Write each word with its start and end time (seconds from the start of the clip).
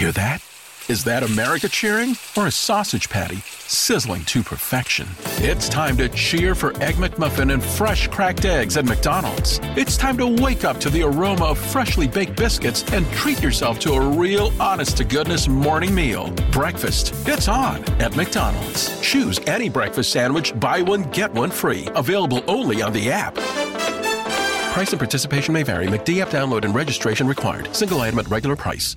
Hear 0.00 0.12
that? 0.12 0.42
Is 0.88 1.04
that 1.04 1.22
America 1.22 1.68
cheering 1.68 2.16
or 2.34 2.46
a 2.46 2.50
sausage 2.50 3.10
patty 3.10 3.36
sizzling 3.68 4.24
to 4.32 4.42
perfection? 4.42 5.06
It's 5.42 5.68
time 5.68 5.98
to 5.98 6.08
cheer 6.08 6.54
for 6.54 6.70
Egg 6.82 6.94
McMuffin 6.94 7.52
and 7.52 7.62
fresh 7.62 8.08
cracked 8.08 8.46
eggs 8.46 8.78
at 8.78 8.86
McDonald's. 8.86 9.60
It's 9.76 9.98
time 9.98 10.16
to 10.16 10.26
wake 10.26 10.64
up 10.64 10.80
to 10.80 10.88
the 10.88 11.02
aroma 11.02 11.44
of 11.44 11.58
freshly 11.58 12.08
baked 12.08 12.34
biscuits 12.34 12.82
and 12.94 13.06
treat 13.08 13.42
yourself 13.42 13.78
to 13.80 13.92
a 13.92 14.00
real 14.00 14.50
honest 14.58 14.96
to 14.96 15.04
goodness 15.04 15.48
morning 15.48 15.94
meal. 15.94 16.30
Breakfast, 16.50 17.12
it's 17.28 17.48
on 17.48 17.84
at 18.00 18.16
McDonald's. 18.16 18.98
Choose 19.02 19.38
any 19.40 19.68
breakfast 19.68 20.12
sandwich, 20.12 20.58
buy 20.58 20.80
one, 20.80 21.02
get 21.10 21.30
one 21.34 21.50
free. 21.50 21.86
Available 21.94 22.42
only 22.48 22.80
on 22.80 22.94
the 22.94 23.10
app. 23.10 23.34
Price 24.72 24.92
and 24.92 24.98
participation 24.98 25.52
may 25.52 25.62
vary. 25.62 25.88
McD 25.88 26.22
app 26.22 26.28
download 26.28 26.64
and 26.64 26.74
registration 26.74 27.28
required. 27.28 27.76
Single 27.76 28.00
item 28.00 28.18
at 28.18 28.30
regular 28.30 28.56
price. 28.56 28.96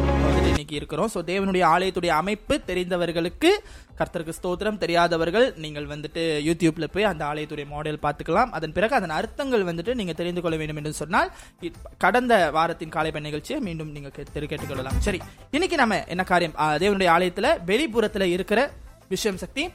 இன்னைக்கு 0.71 0.75
இருக்கிறோம். 0.75 1.09
So 1.13 1.17
தேவனுடைய 1.17 1.63
ஆலயத்துடைய 1.65 2.07
அமைப்பு 2.07 2.61
தெரிந்தவர்களுக்கு 2.67 3.49
கர்த்தருக்கு 3.97 4.33
ஸ்தோத்திரம். 4.41 4.77
தெரியாதவர்கள் 4.77 5.53
நீங்கள் 5.55 5.85
வந்துட்டு 5.85 6.21
யூடியூப்ல 6.47 6.87
போய் 6.91 7.03
அந்த 7.03 7.25
ஆலயத்துடைய 7.25 7.67
மாடல் 7.67 7.99
பார்த்துக்கலாம். 8.03 8.49
அதன் 8.51 8.71
பிறகு 8.71 8.95
அதன் 8.95 9.09
அர்த்தங்கள் 9.09 9.63
வந்துட்டு 9.63 9.93
நீங்க 9.93 10.13
தெரிந்து 10.13 10.41
கொள்ள 10.41 10.57
வேண்டும் 10.57 10.77
என்று 10.77 10.93
சொன்னால் 10.93 11.31
கடந்த 11.97 12.51
வாரத்தின் 12.51 12.89
காலை 12.89 13.11
பெண் 13.11 13.21
நிகழ்ச்சியை 13.21 13.61
மீண்டும் 13.61 13.91
நீங்க 13.91 14.07
கே- 14.07 14.25
தெரி- 14.35 14.57
கேட்டுக்கொள்ளலாம். 14.57 14.97
சரி 14.97 15.19
இன்னைக்கு 15.51 15.77
நம்ம 15.77 16.05
என்ன 16.05 16.23
காரியம்? 16.23 16.53
தேவனுடைய 16.57 17.09
ஆலயத்துல 17.17 17.57
வெளிப்புறத்துல 17.67 18.21
இருக்கிற 18.21 18.71
விஷயம் 19.09 19.37
சக்தி. 19.37 19.69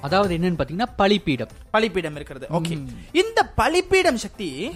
அதாவது 0.00 0.36
என்னன்னு 0.36 0.54
பாத்தீங்கன்னா 0.58 0.86
பலிப்பீடம் 0.96 1.48
பலிப்பீடம் 1.70 2.14
இருக்கிறது. 2.14 2.46
ஓகே. 2.50 2.86
இந்த 3.12 3.46
பலிப்பீடம் 3.46 4.16
சக்தி 4.16 4.68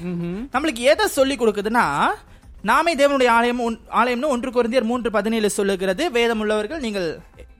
நம்மளுக்கு 0.53 0.79
எதை 0.79 1.07
சொல்லி 1.07 1.37
கொடுக்குதுன்னா 1.37 2.07
நாமே 2.63 2.93
தேவனுடைய 2.95 3.29
ஆலயம் 3.29 3.61
ஆலயம்னு 4.01 4.33
ஒன்று 4.35 4.51
குருந்தியர் 4.51 4.89
மூன்று 4.91 5.11
பதினேழு 5.11 5.51
சொல்லுகிறது. 5.51 6.11
வேதம் 6.11 6.41
உள்ளவர்கள் 6.41 6.81
நீங்கள் 6.81 7.09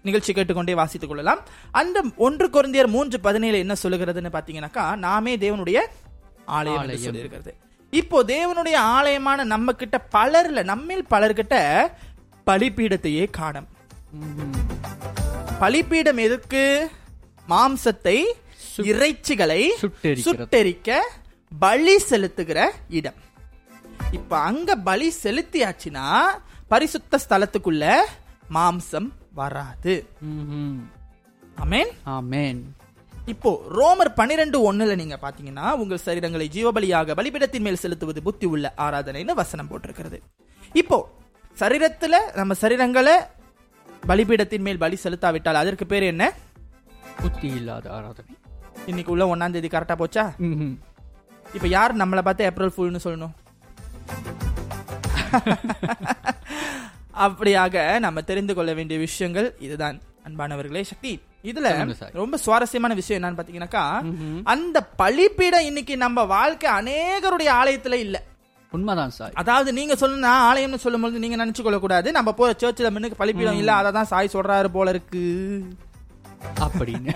நிகழ்ச்சி 0.03 0.33
கேட்டுக்கொண்டே 0.33 0.75
வாசித்துக் 0.75 1.09
கொள்ளலாம். 1.09 1.41
அந்த 1.71 2.03
ஒன்று 2.17 2.47
குருந்தியர் 2.49 2.93
மூன்று 2.97 3.21
பதினேழு 3.21 3.59
என்ன 3.59 3.75
சொல்லுகிறதுன்னு 3.83 4.33
பாத்தீங்கன்னாக்கா 4.37 4.85
நாமே 4.97 5.37
தேவனுடைய 5.37 5.79
ஆலயம். 6.45 6.89
சொல்லியிருக்கிறது. 6.89 7.53
இப்போ 7.91 8.19
தேவனுடைய 8.25 8.75
ஆலயமான 8.75 9.45
நம்ம 9.45 9.73
கிட்ட 9.73 9.97
பலர்ல 10.13 10.65
நம்மில் 10.73 11.07
பலர்கிட்ட 11.11 11.55
பலிப்பீடத்தையே 12.47 13.25
காணும். 13.31 13.69
பலிப்பீடம் 15.59 16.21
எதற்கு 16.27 16.91
மாம்சத்தை 17.49 18.19
இறைச்சிகளை. 18.93 19.63
சுட்டெரிக்க 20.03 21.01
பலி 21.59 21.97
செலுத்துகிற 22.11 22.69
இடம். 23.01 23.19
இப்ப 24.19 24.33
அங்க 24.49 24.71
பலி 24.89 25.09
செலுத்தியாச்சுன்னா 25.25 26.07
பரிசுத்த 26.73 27.19
ஸ்தலத்துக்குள்ள 27.25 27.85
மாம்சம் 28.57 29.09
வராது. 29.39 29.95
ம்ஹும். 30.31 30.79
ஆமென்? 31.63 31.91
ஆமென். 32.17 32.61
இப்போ 33.33 33.51
ரோமர் 33.79 34.11
பனிரெண்டு 34.21 34.59
ஒண்ணுல 34.69 34.95
நீங்க 35.01 35.17
பாத்தீங்கன்னா 35.25 35.67
உங்கள் 35.83 36.03
சரீரங்களை 36.07 36.47
ஜீவபலியாக 36.57 37.15
பலிபீடத்தின் 37.19 37.67
மேல் 37.67 37.83
செலுத்துவது 37.85 38.21
புத்தி 38.29 38.47
உள்ள 38.55 38.67
ஆராதனைன்னு 38.85 39.41
வசனம் 39.43 39.71
போட்டிருக்கிறது. 39.71 40.19
இப்போ 40.83 40.99
சரீரத்துல 41.63 42.17
நம்ம 42.39 42.55
சரீரங்களை 42.63 43.17
பலிபீடத்தின் 44.11 44.67
மேல் 44.69 44.83
பலி 44.85 44.99
செலுத்தாவிட்டால் 45.05 45.61
அதற்கு 45.63 45.87
பேர் 45.93 46.11
என்ன? 46.13 46.25
புத்தி 47.23 47.49
இல்லாத 47.59 47.87
ஆராதனை. 47.97 48.35
இன்னைக்கு 48.91 49.13
உள்ள 49.15 49.25
ஒன்னாம் 49.35 49.55
தேதி 49.57 49.71
கரெக்டா 49.73 49.97
போச்சா. 50.03 50.25
இப்ப 51.57 51.67
யார் 51.77 52.01
நம்மளை 52.03 52.23
பார்த்து 52.27 52.49
ஏப்ரல் 52.49 52.75
ஃபுல்னு 52.77 53.05
சொல்லணும்? 53.07 53.35
அப்படியாக 57.25 58.01
நம்ம 58.01 58.23
தெரிந்து 58.23 58.55
கொள்ள 58.55 58.73
வேண்டிய 58.73 59.01
விஷயங்கள் 59.01 59.57
இதுதான். 59.61 60.01
அன்பானவர்களே 60.27 60.83
சக்தி. 60.83 61.21
இதுல. 61.45 61.69
ரொம்ப 62.15 62.39
சுவாரஸ்யமான 62.39 62.95
விஷயம் 62.95 63.19
என்னன்னு 63.19 63.39
பாத்தீங்கன்னாக்கா 63.39 64.01
அந்த 64.47 64.89
பலிப்பீடம் 64.99 65.69
இன்னைக்கு 65.69 65.99
நம்ம 65.99 66.25
வாழ்க்கை 66.33 66.73
அநேகருடைய 66.73 67.61
ஆலயத்துல 67.61 67.99
இல்ல. 67.99 68.23
உண்மைதான் 68.73 69.11
சார். 69.11 69.33
அதாவது 69.35 69.73
நீங்க 69.73 69.97
சொன்னா 69.97 70.49
ஆலயம்னு 70.49 70.79
சொல்லும்போது 70.79 71.19
நீங்க 71.19 71.37
நினைச்சு 71.37 71.63
கொள்ள 71.63 71.79
கூடாது 71.79 72.13
நம்ம 72.13 72.35
போற 72.35 72.55
சர்ச்சில் 72.57 72.91
மின்னுக்கு 72.91 73.17
பலிப்பீடம் 73.17 73.57
இல்ல 73.57 73.75
அதை 73.75 73.93
தான் 73.93 74.07
சாய் 74.07 74.33
சொல்றாரு 74.33 74.71
போல 74.71 74.91
இருக்கு. 74.91 75.65
அப்படின்னு. 76.61 77.15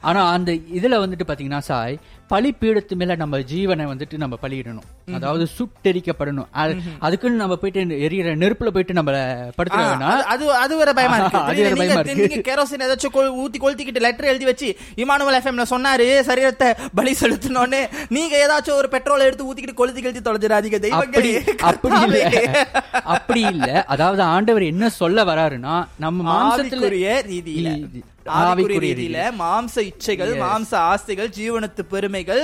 ஆனா 0.00 0.30
அந்த 0.30 0.52
இதுல 0.52 0.96
வந்துட்டு 0.96 1.20
பாத்தீங்கன்னா 1.26 1.58
சாய் 1.58 1.98
பலிப்பீடத்து 2.30 2.94
மேல 2.94 3.14
நம்ம 3.14 3.38
ஜீவனை 3.38 3.84
வந்துட்டு 3.86 4.16
நம்ம 4.16 4.38
பலியிடணும் 4.42 5.14
அதாவது 5.14 5.46
சுட்டெரிக்கப்படணும். 5.58 6.46
அது- 6.54 6.80
அதுக்குன்னு 6.98 7.36
நம்ம 7.36 7.56
போயிட்டு 7.56 7.94
எரியிற 7.94 8.36
நெருப்புல 8.36 8.66
போயிட்டு 8.66 8.92
நம்ம 8.92 9.10
வேணாம். 9.12 10.22
அது- 10.34 10.56
அது 10.58 10.76
வேற 10.76 10.92
பயமா 10.92 11.16
இருக்கு. 11.16 11.38
அது 11.38 11.62
வேற 11.62 11.74
நீங்க- 11.74 11.94
பயமா 11.94 12.00
இருக்கு. 12.00 12.28
நீங்க 12.28 12.54
கெரோசின் 12.54 12.80
ஏதாச்சும் 12.80 13.16
ஊத்தி 13.16 13.60
கொளுத்திக்கிட்டு 13.60 14.00
லெட்டர் 14.00 14.26
எழுதி 14.26 14.44
வச்சு 14.44 14.76
இமானுவல் 14.96 15.38
எஃப்எம்ல 15.38 15.62
சொன்னாரு 15.70 16.20
சரீரத்தை 16.20 16.72
பலி 16.94 17.16
செலுத்தணும்னு. 17.20 17.86
நீங்க 18.08 18.36
ஏதாச்சும் 18.36 18.76
ஒரு 18.76 18.88
பெட்ரோல் 18.88 19.20
எடுத்து 19.20 19.54
ஊத்திக்கிட்டு 19.54 19.74
கொளுத்தி 19.74 20.02
கொளுத்தி 20.02 20.30
தொலைஞ்சிடாதீங்க 20.30 20.88
அப்படி 20.88 21.38
அப்படி 21.62 22.00
இல்ல. 22.00 22.68
அப்படி 23.04 23.40
இல்ல. 23.40 23.84
அதாவது 23.84 24.22
ஆண்டவர் 24.22 24.62
என்ன 24.62 24.88
சொல்ல 24.88 25.24
வராருன்னா 25.24 25.86
நம்ம 25.96 26.22
மாம்சத்துல 26.22 26.60
ஆவிக்குரிய 26.60 27.22
ரீதியில. 27.28 28.02
ஆவிக்குரிய 28.32 28.80
ரீதியில 28.84 29.18
மாம்ச 29.40 29.74
இச்சைகள். 29.88 30.32
மாம்ச 30.42 30.72
ஆசைகள் 30.90 31.30
ஜீவனத்து 31.38 31.82
பெருமைகள் 31.92 32.42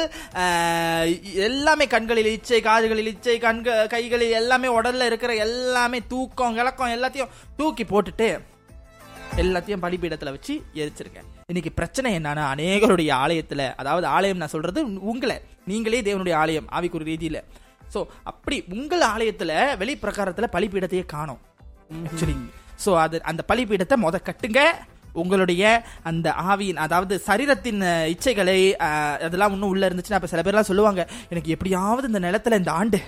எல்லாமே 1.48 1.86
கண்களில் 1.94 2.30
இச்சை 2.36 2.60
காதுகளில் 2.66 3.10
இச்சை 3.12 3.36
கண்க 3.38 3.86
கைகளில் 3.94 4.36
எல்லாமே 4.40 4.68
உடல்ல 4.78 5.08
இருக்கிற 5.10 5.34
எல்லாமே 5.46 6.00
தூக்கம் 6.12 6.56
கிழக்கம் 6.58 6.94
எல்லாத்தையும் 6.96 7.32
தூக்கி 7.56 7.86
போட்டுட்டு 7.92 8.28
எல்லாத்தையும் 9.42 9.82
பலிபீடத்துல 9.84 10.34
வச்சு 10.36 10.54
எரிச்சிருக்கேன். 10.80 11.28
இன்னைக்கு 11.50 11.72
பிரச்சனை 11.72 12.08
என்னன்னா 12.18 12.44
அநேகருடைய 12.52 13.10
ஆலயத்துல 13.24 13.64
அதாவது 13.82 14.06
ஆலயம் 14.16 14.40
நான் 14.42 14.54
சொல்றது 14.54 14.80
உங்களை 15.10 15.36
நீங்களே 15.64 16.00
தேவனுடைய 16.08 16.34
ஆலயம் 16.42 16.70
ஆவிக்குரிய 16.76 17.10
ரீதியில. 17.12 17.40
சோ 17.94 18.00
அப்படி 18.30 18.56
உங்கள் 18.76 19.04
ஆலயத்துல 19.12 19.52
வெளிப்பிரகாரத்துல 19.82 20.48
பலிபீடத்தையே 20.56 21.04
காணோம். 21.14 21.40
ஆக்சுவலி 22.08 22.36
சோ 22.84 22.90
அது 23.04 23.16
அந்த 23.30 23.42
பலிபீடத்தை 23.48 23.96
முத 24.06 24.18
கட்டுங்க 24.28 24.60
உங்களுடைய 25.12 25.64
அந்த 26.10 26.34
ஆவியின் 26.52 26.82
அதாவது 26.86 27.14
சரீரத்தின் 27.28 27.82
இச்சைகளை 28.14 28.58
அதெல்லாம் 29.26 29.54
இன்னும் 29.56 29.72
உள்ள 29.74 29.88
இருந்துச்சுன்னா 29.88 30.20
அப்போ 30.20 30.32
சில 30.34 30.44
பேர்லாம் 30.46 30.70
சொல்லுவாங்க 30.70 31.00
எனக்கு 31.32 31.54
எப்படியாவது 31.56 32.10
இந்த 32.12 32.22
நிலத்துல 32.26 32.60
இந்த 32.62 32.72
ஆண்டு 32.80 33.00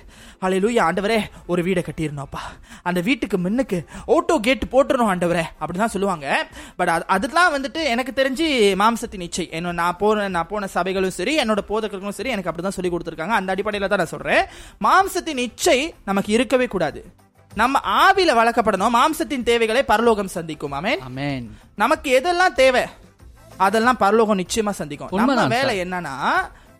அலையிலூய 0.46 0.80
ஆண்டவரே 0.88 1.20
ஒரு 1.52 1.62
வீடை 1.68 1.84
கட்டியிருந்தோம்ப்பா 1.84 2.42
அந்த 2.90 3.00
வீட்டுக்கு 3.08 3.38
முன்னுக்கு 3.46 3.80
ஓட்டோ 4.16 4.36
கேட் 4.48 4.64
போட்டுருணும் 4.74 5.10
ஆண்டவரே 5.12 5.44
அப்படிதான் 5.60 5.94
சொல்லுவாங்க. 5.94 6.26
பட் 6.78 6.92
அது 6.94 7.04
அதெல்லாம் 7.14 7.52
வந்துட்டு 7.54 7.80
எனக்கு 7.94 8.12
தெரிஞ்சு 8.20 8.46
மாம்சத்தின் 8.82 9.24
இச்சை. 9.26 9.46
என்ன 9.58 9.72
நான் 9.80 9.98
போன 10.02 10.28
நான் 10.36 10.50
போன 10.52 10.68
சபைகளும் 10.76 11.16
சரி 11.18 11.34
என்னோட 11.42 11.62
போதகர்களும் 11.70 12.18
சரி 12.18 12.32
எனக்கு 12.34 12.50
அப்படிதான் 12.50 12.76
சொல்லி 12.78 12.90
கொடுத்துருக்காங்க. 12.92 13.36
அந்த 13.40 13.52
அடிப்படையில் 13.54 13.90
தான் 13.92 14.02
நான் 14.02 14.14
சொல்றேன். 14.14 14.42
மாம்சத்தின் 14.86 15.42
இச்சை 15.46 15.78
நமக்கு 16.10 16.32
இருக்கவே 16.38 16.66
கூடாது. 16.74 17.02
நம்ம 17.54 17.80
ஆவில 18.04 18.30
வளர்க்கப்படணும். 18.38 18.94
மாம்சத்தின் 18.94 19.42
தேவைகளை 19.42 19.82
பரலோகம் 19.82 20.28
சந்திக்கும். 20.28 20.72
அமேன் 20.72 21.46
நமக்கு 21.76 22.22
எதெல்லாம் 22.22 22.52
தேவை? 22.52 22.82
அதெல்லாம் 23.56 23.96
பரலோகம் 23.96 24.38
நிச்சயமா 24.38 24.70
சந்திக்கும். 24.70 25.08
நம்ம 25.12 25.46
வேலை. 25.46 25.80
என்னன்னா 25.80 26.16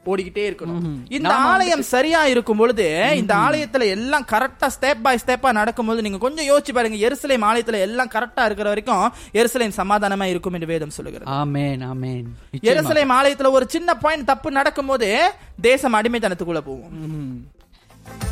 ஓடிக்கிட்டே 0.06 0.44
இருக்கணும். 0.50 0.94
இந்த 1.08 1.34
ஆலயம் 1.34 1.82
சரியா 1.82 2.26
இருக்கும் 2.26 2.56
பொழுது 2.56 3.12
இந்த 3.16 3.34
ஆலயத்துல 3.34 3.88
எல்லாம் 3.88 4.26
கரெக்டா 4.30 4.68
ஸ்டெப் 4.80 5.00
பை 5.02 5.18
ஸ்டெப்பா 5.26 5.52
நடக்கும்போது 5.52 6.02
நீங்க 6.02 6.18
கொஞ்சம் 6.18 6.46
யோசிச்சு 6.46 6.72
பாருங்க. 6.74 7.08
எருசலேம் 7.08 7.46
ஆலயத்துல 7.50 7.72
எல்லாம் 7.72 8.08
கரெக்டா 8.08 8.44
இருக்கிற 8.44 8.68
வரைக்கும் 8.68 9.12
எருசலேம் 9.32 9.78
சமாதானமா 9.80 10.22
இருக்கும் 10.22 10.52
என்று 10.52 10.66
வேதம் 10.66 10.90
சொல்லுகிறது. 10.90 11.30
ஆமேன் 11.30 11.86
ஆமேன். 11.92 12.24
எருசலேம் 12.62 13.14
ஆலயத்துல 13.20 13.50
ஒரு 13.50 13.66
சின்ன 13.68 13.94
பாயிண்ட் 13.94 14.26
தப்பு 14.26 14.50
நடக்கும்போது 14.50 15.30
தேசம் 15.60 15.94
அடிமைத்தனத்துக்குள்ள 15.94 16.60
போகும். 16.60 17.51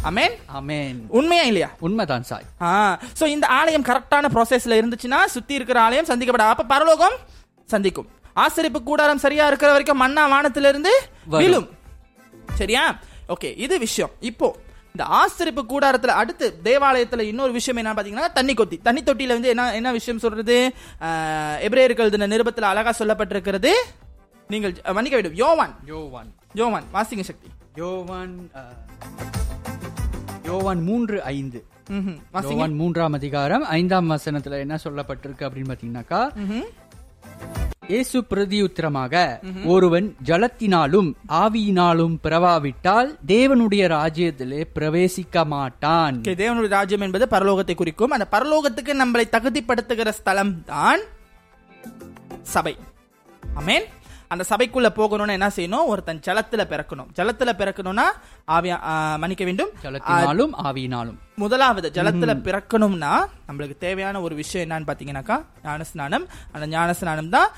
அமேன் 0.09 0.35
ஆமேன் 0.59 0.99
உண்மையா 1.19 1.45
இல்லையா? 1.51 1.69
உண்மைதான் 1.87 2.23
சாய். 2.31 2.47
ஆ 2.61 3.01
சோ 3.21 3.25
இந்த 3.35 3.47
ஆலயம் 3.59 3.85
கரெக்டான 3.89 4.31
ப்ராசஸ்ல 4.35 4.79
இருந்துச்சுன்னா 4.81 5.21
சுத்தி 5.35 5.55
இருக்கிற 5.55 5.81
ஆலயம் 5.81 6.09
சந்திக்கப்பட 6.11 6.47
அப்ப 6.53 6.65
பரலோகம் 6.75 7.17
சந்திக்கும். 7.75 8.09
ஆசரிப்பு 8.45 8.81
கூடாரம் 8.83 9.23
சரியா 9.25 9.47
இருக்கிற 9.47 9.71
வரைக்கும் 9.71 10.03
மண்ணா 10.03 10.25
வானத்திலிருந்து. 10.35 10.93
விழும். 11.27 11.69
சரியா? 12.55 12.85
ஓகே 13.35 13.49
இது 13.65 13.79
விஷயம். 13.79 14.13
இப்போ 14.31 14.49
இந்த 14.95 15.05
ஆசரிப்பு 15.21 15.63
கூடாரத்துல 15.73 16.15
அடுத்து 16.21 16.47
தேவாலயத்துல 16.65 17.27
இன்னொரு 17.33 17.53
விஷயம் 17.53 17.81
என்ன 17.83 17.93
பாத்தீங்கன்னா 17.99 18.33
தண்ணி 18.33 18.55
கொத்தி. 18.55 18.77
தண்ணி 18.89 19.03
தொட்டியில 19.03 19.37
வந்து 19.37 19.53
என்ன 19.55 19.75
என்ன 19.75 19.93
விஷயம் 19.99 20.23
சொல்றது? 20.25 20.57
எபிரேயர்கள் 21.67 22.13
தின 22.15 22.31
நிருபத்துல 22.35 22.71
அழகா 22.73 22.95
சொல்லப்பட்டிருக்கிறது. 22.99 23.73
நீங்கள் 24.49 24.75
மன்னிக்க 24.95 25.17
வேண்டும். 25.19 25.39
யோவான். 25.45 25.75
யோவான். 25.87 26.33
யோவான் 26.55 26.89
வாசிங்க 26.95 27.27
சக்தி. 27.31 27.51
யோவான் 27.83 28.35
யோவான் 30.51 30.81
மூன்று 30.87 31.17
ஐந்து. 31.37 31.59
யோவான் 32.45 32.75
மூன்றாம் 32.79 33.17
அதிகாரம் 33.19 33.65
ஐந்தாம் 33.79 34.09
வசனத்துல 34.13 34.59
என்ன 34.65 34.77
சொல்லப்பட்டிருக்கு 34.85 35.45
அப்படின்னு 35.47 35.71
பாத்தீங்கன்னாக்கா. 35.73 36.21
இயேசு 37.93 38.19
பிரதியுத்தரமாக 38.31 39.15
ஒருவன் 39.75 40.09
ஜலத்தினாலும் 40.29 41.09
ஆவியினாலும் 41.43 42.15
பிறவாவிட்டால் 42.25 43.09
தேவனுடைய 43.33 43.85
ராஜ்யத்திலே 43.95 44.61
பிரவேசிக்க 44.77 45.45
மாட்டான். 45.55 46.19
தேவனுடைய 46.43 46.73
ராஜ்யம் 46.79 47.07
என்பது 47.07 47.27
பரலோகத்தை 47.35 47.77
குறிக்கும். 47.83 48.15
அந்த 48.17 48.29
பரலோகத்துக்கு 48.35 48.95
நம்மளை 49.03 49.27
தகுதிப்படுத்துகிற 49.37 50.13
ஸ்தலம் 50.21 50.55
தான் 50.75 51.03
சபை. 52.55 52.75
அமேன் 53.61 53.89
அந்த 54.33 54.45
சபைக்குள்ள 54.51 54.89
போகணும்னா 54.99 55.35
என்ன 55.39 55.49
செய்யணும்? 55.57 55.87
ஒருத்தன் 55.93 56.21
ஜலத்துல 56.27 56.63
பிறக்கணும். 56.73 57.09
ஜலத்துல 57.19 57.53
பிறக்கணும்னா 57.61 58.05
ஆவியா 58.57 58.77
மன்னிக்க 59.23 59.45
வேண்டும். 59.49 59.73
ஜலத்தினாலும் 59.85 60.55
ஆவியினாலும். 60.67 61.19
முதலாவது 61.43 61.91
ஜலத்துல 61.97 62.35
பிறக்கணும்னா 62.47 63.13
நம்மளுக்கு 63.49 63.77
தேவையான 63.87 64.21
ஒரு 64.27 64.35
விஷயம் 64.43 64.65
என்னன்னு 64.67 64.91
பாத்தீங்கன்னாக்கா 64.91 65.39
ஞானஸ்நானம். 65.67 66.27
அந்த 66.55 66.69
ஞானஸ்நானம் 66.77 67.35
தான் 67.37 67.51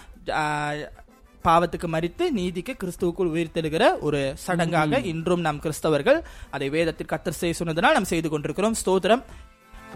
பாவத்துக்கு 1.46 1.88
மறித்து 1.92 2.24
நீதிக்கு 2.38 2.72
கிறிஸ்துவுக்குள் 2.80 3.30
உயிர்த்தெழுகிற 3.34 3.84
ஒரு 4.06 4.18
சடங்காக 4.46 5.00
இன்றும் 5.12 5.42
நாம் 5.46 5.62
கிறிஸ்தவர்கள் 5.64 6.18
அதை 6.56 6.66
வேதத்தில் 6.74 7.10
கத்தர் 7.12 7.40
செய்ய 7.40 7.54
சொன்னதனால் 7.60 7.96
நாம் 7.98 8.12
செய்து 8.12 8.28
கொண்டிருக்கிறோம். 8.34 8.76
ஸ்தோத்திரம். 8.82 9.22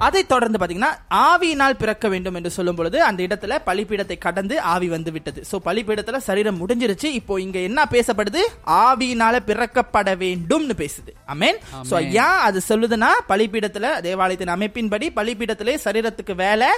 அதை 0.06 0.22
தொடர்ந்து 0.26 0.58
பாத்தீங்கன்னா 0.60 0.90
ஆவியினால் 1.10 1.78
பிறக்க 1.82 2.08
வேண்டும் 2.08 2.34
என்று 2.34 2.50
சொல்லும் 2.50 2.78
பொழுது 2.78 2.98
அந்த 3.02 3.22
இடத்துல 3.26 3.58
பலிப்பீடத்தை 3.68 4.18
கடந்து 4.18 4.60
ஆவி 4.60 4.88
வந்து 4.88 5.12
விட்டது. 5.12 5.42
சோ 5.50 5.58
பலிப்பீடத்துல 5.64 6.16
சரீரம் 6.16 6.60
முடிஞ்சிருச்சு. 6.62 7.08
இப்போ 7.20 7.40
இங்க 7.40 7.58
என்ன 7.68 7.88
பேசப்படுது? 7.94 8.42
ஆவியினால 8.66 9.40
பிறக்கப்பட 9.50 10.16
வேண்டும்னு 10.24 10.76
பேசுது. 10.82 11.12
அமேன் 11.34 11.58
சோ 11.90 11.96
ஏன் 12.10 12.38
அது 12.48 12.60
சொல்லுதுன்னா 12.68 13.10
பலிப்பீடத்துல 13.28 14.00
தேவாலயத்தின் 14.00 14.54
அமைப்பின்படி 14.56 15.08
பலிப்பீடத்திலே 15.18 15.76
சரீரத்துக்கு 15.84 16.34
வேலை 16.34 16.70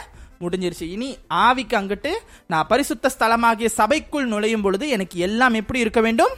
முடிஞ்சிருச்சு. 0.43 0.87
இனி 0.97 1.09
ஆவிக்கு 1.47 1.76
அங்கிட்டு 1.79 2.11
நான் 2.47 2.67
பரிசுத்த 2.67 3.11
ஸ்தலமாகிய 3.19 3.69
சபைக்குள் 3.76 4.29
நுழையும் 4.32 4.62
பொழுது 4.62 4.88
எனக்கு 4.88 5.19
எல்லாம் 5.19 5.55
எப்படி 5.55 5.79
இருக்க 5.79 6.00
வேண்டும்? 6.00 6.35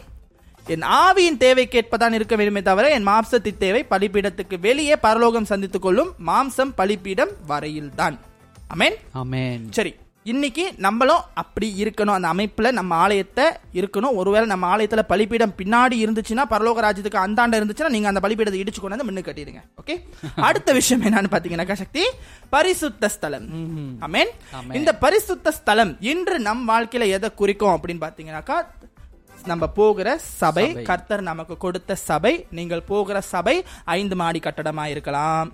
என் 0.67 0.83
ஆவியின் 0.83 1.37
தேவை 1.37 1.69
கேட்பதான் 1.71 2.13
இருக்க 2.13 2.37
வேண்டுமே 2.37 2.63
தவிர 2.63 2.91
என் 2.91 3.07
மாம்சத்தின் 3.07 3.59
தேவை 3.59 3.87
பலிப்பீடத்துக்கு 3.91 4.61
வெளியே 4.61 4.97
பரலோகம் 4.97 5.45
சந்தித்துக் 5.45 5.83
கொள்ளும் 5.83 6.13
மாம்சம் 6.27 6.73
பலிப்பீடம் 6.75 7.31
வரையில்தான். 7.47 8.19
அமேன் 8.75 8.97
ஆமென். 9.13 9.67
சரி 9.71 9.95
இன்னைக்கு 10.23 10.73
நம்மளும் 10.77 11.21
அப்படி 11.35 11.83
இருக்கணும். 11.83 12.23
அந்த 12.23 12.33
அமைப்புல 12.35 12.71
நம்ம 12.71 12.95
ஆலயத்தை 12.95 13.45
இருக்கணும். 13.73 14.15
ஒருவேளை 14.15 14.47
நம்ம 14.47 14.77
ஆலயத்துல 14.77 15.03
பலிப்பீடம் 15.03 15.55
பின்னாடி 15.59 15.97
இருந்துச்சுன்னா 16.05 16.45
பரலோக 16.51 16.81
ராஜ்யத்துக்கு 16.87 17.23
அந்தாண்ட 17.27 17.61
இருந்துச்சுன்னா 17.61 17.89
நீங்க 17.89 18.09
அந்த 18.09 18.29
பலிப்பீடத்தை 18.29 18.61
இடிச்சு 18.61 18.81
கொண்டு 18.81 19.05
வந்து 19.05 19.21
முன்னு 19.23 19.25
கட்டிடுங்க. 19.25 19.63
ஓகே 19.87 20.03
அடுத்த 20.37 20.73
விஷயம் 20.73 21.05
என்னன்னு 21.05 21.31
பாத்தீங்கன்னாக்கா 21.31 21.73
சக்தி 21.73 22.05
பரிசுத்த 22.51 23.09
ஸ்தலம். 23.09 23.49
அமேன் 24.01 24.29
ஆமென். 24.53 24.73
இந்த 24.73 24.95
பரிசுத்த 24.95 25.51
ஸ்தலம் 25.51 25.97
இன்று 26.01 26.39
நம் 26.39 26.69
வாழ்க்கையில 26.69 27.07
எதை 27.07 27.35
குறிக்கும் 27.35 27.81
அப்படின்னு 27.81 28.05
பாத்தீங்கன்னாக்கா 28.07 28.67
நம்ம 29.51 29.67
போகிற 29.79 30.19
சபை. 30.19 30.65
கர்த்தர் 30.91 31.23
நமக்கு 31.29 31.57
கொடுத்த 31.57 31.95
சபை 31.95 32.33
நீங்கள் 32.59 32.83
போகிற 32.91 33.21
சபை 33.21 33.55
ஐந்து 33.85 34.17
மாடி 34.17 34.41
கட்டடமா 34.45 34.85
இருக்கலாம். 34.85 35.51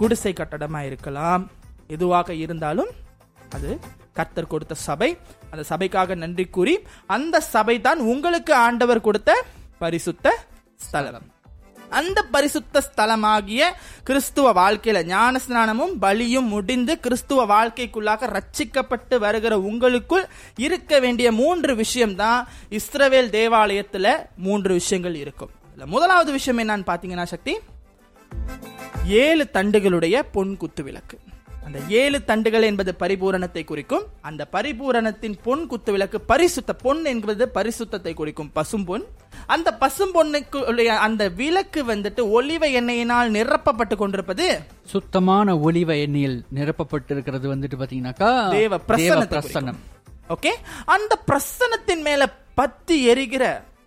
குடிசை 0.00 0.32
கட்டடமா 0.32 0.80
இருக்கலாம். 0.90 1.44
எதுவாக 1.96 2.34
இருந்தாலும் 2.44 2.90
அது 3.56 3.70
கர்த்தர் 4.18 4.52
கொடுத்த 4.54 4.74
சபை. 4.74 5.10
அந்த 5.50 5.62
சபைக்காக 5.72 6.14
நன்றி 6.14 6.46
கூறி 6.56 6.74
அந்த 7.06 7.40
சபை 7.40 7.76
தான் 7.80 8.00
உங்களுக்கு 8.12 8.54
ஆண்டவர் 8.66 9.06
கொடுத்த 9.08 9.30
பரிசுத்த 9.78 10.36
ஸ்தலம். 10.86 11.28
அந்த 11.88 12.22
பரிசுத்த 12.22 12.82
ஸ்தலமாகிய 12.86 13.62
கிறிஸ்துவ 14.04 14.52
வாழ்க்கையில 14.52 15.02
ஞான 15.04 15.40
ஸ்நானமும் 15.48 15.92
பலியும் 16.00 16.46
முடிந்து 16.46 17.00
கிறிஸ்துவ 17.00 17.46
வாழ்க்கைக்குள்ளாக 17.46 18.40
ரட்சிக்கப்பட்டு 18.40 19.18
வருகிற 19.18 19.60
உங்களுக்குள் 19.60 20.26
இருக்க 20.56 20.98
வேண்டிய 20.98 21.32
மூன்று 21.32 21.76
விஷயம்தான் 21.76 22.48
இஸ்ரவேல் 22.70 23.30
தேவாலயத்துல 23.30 24.26
மூன்று 24.36 24.72
விஷயங்கள் 24.72 25.14
இருக்கும். 25.14 25.50
இதுல 25.76 25.84
முதலாவது 25.84 26.32
விஷயம் 26.32 26.68
என்னன்னு 26.68 26.88
பாத்தீங்கன்னா 26.88 27.22
சக்தி 27.22 27.58
ஏழு 29.06 29.50
தண்டுகளுடைய 29.50 30.22
பொன் 30.22 30.56
குத்து 30.56 30.82
விளக்கு. 30.82 31.18
அந்த 31.64 31.78
ஏழு 31.88 32.24
தண்டுகள் 32.24 32.62
என்பது 32.62 32.94
பரிபூரணத்தை 32.98 33.64
குறிக்கும். 33.64 34.02
அந்த 34.20 34.46
பரிபூரணத்தின் 34.52 35.34
பொன் 35.42 35.66
குத்து 35.66 35.92
விளக்கு 35.92 36.20
பரிசுத்த 36.20 36.72
பொன் 36.72 37.04
என்பது 37.04 37.50
பரிசுத்தத்தை 37.54 38.14
குறிக்கும். 38.14 38.50
பசும்பொன் 38.54 39.04
அந்த 39.46 39.76
பசும்பொன்னுக்குடைய 39.80 40.86
அந்த 40.98 41.28
விளக்கு 41.28 41.84
வந்துட்டு 41.84 42.22
ஒலிவ 42.30 42.68
எண்ணெயினால் 42.70 43.30
நிரப்பப்பட்டு 43.30 43.96
கொண்டிருப்பது 43.96 44.46
சுத்தமான 44.86 45.56
ஒலிவ 45.58 45.90
எண்ணெயில் 46.06 46.38
நிரப்பப்பட்டிருக்கிறது 46.54 47.48
வந்துட்டு 47.54 47.78
பாத்தீங்கன்னாக்கா 47.78 48.30
தேவ 48.50 48.78
பிரசன்னம். 48.88 49.80
ஓகே 50.28 50.52
அந்த 50.86 51.18
பிரசன்னத்தின் 51.26 52.02
மேல 52.02 52.22
பத்தி 52.54 53.04
எரிகிற 53.04 53.44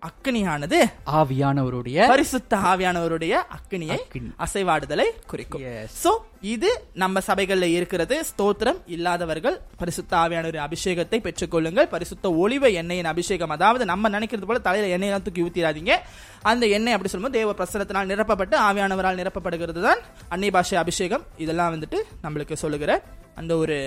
அக்னியானது 0.07 0.80
ஆவியானவருடைய 1.19 2.07
பரிசுத்த 2.13 2.57
ஆவியானவருடைய 2.71 3.33
அக்னியை. 3.57 3.98
அசைவாடுதலை 4.45 5.07
குறிக்கும். 5.31 5.63
சோ 6.04 6.12
இது 6.54 6.69
நம்ம 7.04 7.21
சபைகள்ல 7.27 7.68
இருக்கிறது. 7.77 8.15
ஸ்தோத்திரம் 8.31 8.80
இல்லாதவர்கள் 8.95 9.56
பரிசுத்த 9.81 10.12
ஆவியானவரின் 10.24 10.65
அபிஷேகத்தை 10.68 11.19
பெற்றுக்கொள்ளுங்கள். 11.27 11.89
பரிசுத்த 11.95 12.31
ஒளிவ 12.44 12.71
எண்ணெயின் 12.81 13.09
அபிஷேகம். 13.13 13.54
அதாவது 13.56 13.86
நம்ம 13.92 14.09
நினைக்கிறது 14.15 14.50
போல 14.51 14.62
தலையில 14.68 14.92
எண்ணெயெல்லாம் 14.98 15.25
தூக்கி 15.27 15.45
ஊத்திராதீங்க. 15.48 15.95
அந்த 16.51 16.65
எண்ணெய் 16.77 16.95
அப்படி 16.98 17.12
சொல்லும்போது 17.13 17.39
தேவ 17.39 17.56
பிரசனத்தினால் 17.62 18.12
நிரப்பப்பட்டு 18.13 18.57
ஆவியானவரால் 18.68 19.21
நிரப்பப்படுகிறது 19.21 19.81
தான் 19.88 20.03
அன்னை 20.36 20.51
பாஷை 20.57 20.77
அபிஷேகம். 20.83 21.25
இதெல்லாம் 21.45 21.74
வந்துட்டு 21.77 22.00
நம்மளுக்கு 22.25 22.57
சொல்லுகிற 22.65 23.01
அந்த 23.42 23.56
ஒரு 23.63 23.77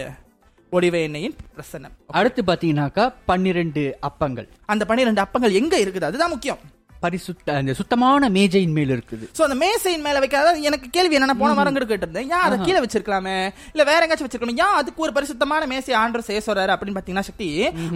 ஒளிவ 0.77 0.97
எண்ணெயின் 1.07 1.39
பிரசனம் 1.55 1.95
அடுத்து 2.19 2.41
பாத்தீங்கன்னாக்கா 2.49 3.05
பன்னிரண்டு 3.31 3.83
அப்பங்கள். 4.09 4.51
அந்த 4.73 4.83
பன்னிரெண்டு 4.91 5.23
அப்பங்கள் 5.25 5.57
எங்க 5.61 5.75
இருக்குது? 5.85 6.09
அதுதான் 6.09 6.33
முக்கியம். 6.35 6.61
பரிசுத்த 7.05 7.55
அந்த 7.59 7.73
சுத்தமான 7.79 8.29
மேஜையின் 8.35 8.75
மேல் 8.79 8.91
இருக்குது. 8.95 9.27
சோ 9.37 9.41
அந்த 9.47 9.57
மேசையின் 9.63 10.05
மேல 10.07 10.19
வைக்காத 10.23 10.49
எனக்கு 10.69 10.89
கேள்வி 10.97 11.17
என்னன்னா 11.19 11.37
போன 11.43 11.55
வாரம் 11.59 11.77
கூட 11.77 11.87
கேட்டிருந்தேன். 11.93 12.29
ஏன் 12.35 12.45
அதை 12.47 12.57
கீழே 12.67 12.81
வச்சிருக்கலாமே? 12.85 13.37
இல்ல 13.73 13.85
வேற 13.91 14.01
எங்கேயாச்சும் 14.05 14.29
வச்சிருக்கணும் 14.29 14.61
ஏன் 14.65 14.77
அதுக்கு 14.81 15.05
ஒரு 15.07 15.15
பரிசுத்தமான 15.19 15.69
மேசை 15.73 15.95
ஆண்டர் 16.03 16.27
செய்ய 16.29 16.43
சொல்றாரு 16.49 16.75
அப்படின்னு 16.75 16.99
பாத்தீங்கன்னா 16.99 17.29
சக்தி 17.31 17.49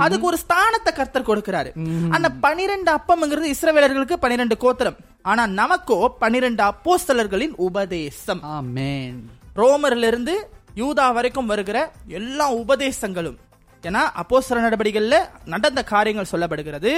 அதுக்கு 0.07 0.29
ஒரு 0.31 0.41
ஸ்தானத்தை 0.45 0.93
கர்த்தர் 1.01 1.29
கொடுக்கிறாரு. 1.31 1.73
அந்த 2.19 2.31
பனிரெண்டு 2.47 2.93
அப்பம்ங்கிறது 2.97 3.53
இஸ்ரவேலர்களுக்கு 3.55 4.19
பனிரெண்டு 4.25 4.57
கோத்திரம். 4.65 4.99
ஆனா 5.33 5.45
நமக்கோ 5.61 6.01
பனிரெண்டு 6.25 6.65
அப்போஸ்தலர்களின் 6.71 7.55
உபதேசம். 7.69 8.43
ஆமென். 8.57 9.21
ரோமர்ல 9.63 10.11
இருந்து 10.13 10.35
யூதா 10.81 11.07
வரைக்கும் 11.17 11.51
வருகிற 11.53 11.79
எல்லா 12.19 12.47
உபதேசங்களும் 12.63 13.39
ஏன்னா 13.85 14.03
அப்போ 14.21 14.37
சில 14.47 14.61
நடவடிக்கைகளில் 14.67 15.21
நடந்த 15.53 15.81
காரியங்கள் 15.93 16.33
சொல்லப்படுகிறது. 16.33 16.93